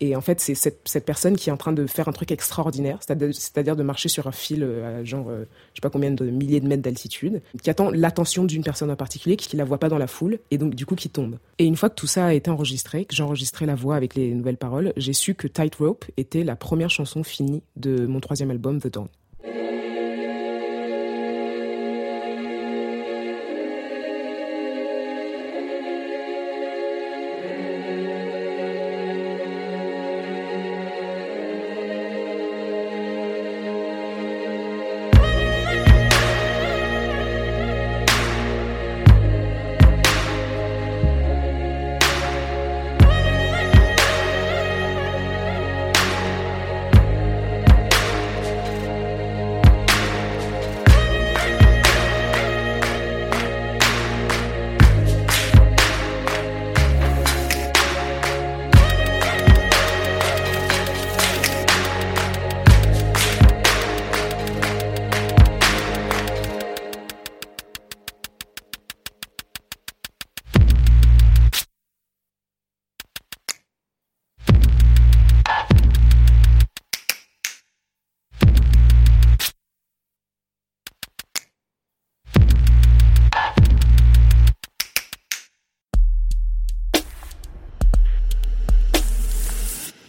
Et 0.00 0.16
en 0.16 0.20
fait, 0.20 0.40
c'est 0.40 0.54
cette, 0.54 1.04
personne 1.04 1.36
qui 1.36 1.48
est 1.48 1.52
en 1.52 1.56
train 1.56 1.72
de 1.72 1.86
faire 1.86 2.08
un 2.08 2.12
truc 2.12 2.32
extraordinaire, 2.32 2.98
c'est-à-dire 3.00 3.76
de 3.76 3.82
marcher 3.82 4.08
sur 4.08 4.26
un 4.26 4.32
fil 4.32 4.62
euh, 4.62 5.00
à 5.00 5.04
genre, 5.04 5.28
euh, 5.28 5.44
je 5.72 5.76
sais 5.76 5.80
pas 5.80 5.90
combien 5.90 6.10
de 6.10 6.24
milliers 6.24 6.60
de 6.60 6.66
mètres 6.66 6.82
d'altitude, 6.82 7.40
qui 7.62 7.70
attend 7.70 7.90
l'attention 7.90 8.44
d'une 8.44 8.64
personne 8.64 8.90
en 8.90 8.96
particulier, 8.96 9.36
qui, 9.36 9.48
qui 9.48 9.56
la 9.56 9.64
voit 9.64 9.78
pas 9.78 9.88
dans 9.88 9.98
la 9.98 10.08
foule, 10.08 10.38
et 10.50 10.58
donc 10.58 10.74
du 10.74 10.86
coup 10.86 10.96
qui 10.96 11.08
tombe. 11.08 11.38
Et 11.58 11.64
une 11.64 11.76
fois 11.76 11.88
que 11.88 11.94
tout 11.94 12.08
ça 12.08 12.26
a 12.26 12.32
été 12.32 12.50
enregistré, 12.50 13.04
que 13.04 13.14
j'ai 13.14 13.22
enregistré 13.22 13.64
la 13.64 13.74
voix 13.74 13.96
avec 13.96 14.14
les 14.14 14.34
nouvelles 14.34 14.56
paroles, 14.56 14.92
j'ai 14.96 15.12
su 15.12 15.34
que 15.34 15.46
Tightrope 15.46 16.04
était 16.16 16.42
la 16.42 16.56
première 16.56 16.90
chanson 16.90 17.22
finie 17.22 17.62
de 17.76 18.06
mon 18.06 18.20
troisième 18.20 18.50
album, 18.50 18.80
The 18.80 18.92
Dawn. 18.92 19.08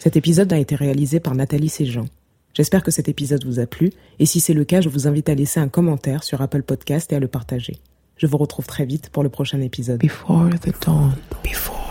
Cet 0.08 0.16
épisode 0.16 0.54
a 0.54 0.58
été 0.58 0.74
réalisé 0.74 1.20
par 1.20 1.36
Nathalie 1.36 1.68
Séjean. 1.68 2.06
J'espère 2.54 2.82
que 2.82 2.92
cet 2.92 3.10
épisode 3.10 3.44
vous 3.44 3.60
a 3.60 3.66
plu, 3.66 3.92
et 4.20 4.26
si 4.26 4.40
c'est 4.40 4.54
le 4.54 4.64
cas, 4.64 4.80
je 4.80 4.88
vous 4.88 5.06
invite 5.06 5.28
à 5.28 5.36
laisser 5.36 5.60
un 5.60 5.68
commentaire 5.68 6.24
sur 6.24 6.42
Apple 6.42 6.64
Podcast 6.64 7.12
et 7.12 7.18
à 7.18 7.20
le 7.20 7.28
partager. 7.28 7.76
Je 8.16 8.26
vous 8.26 8.38
retrouve 8.38 8.68
très 8.68 8.86
vite 8.86 9.10
pour 9.10 9.22
le 9.22 9.28
prochain 9.28 9.60
épisode. 9.60 10.00
Before 10.00 10.50
the 10.62 10.72
dawn. 10.86 11.12
Before 11.44 11.87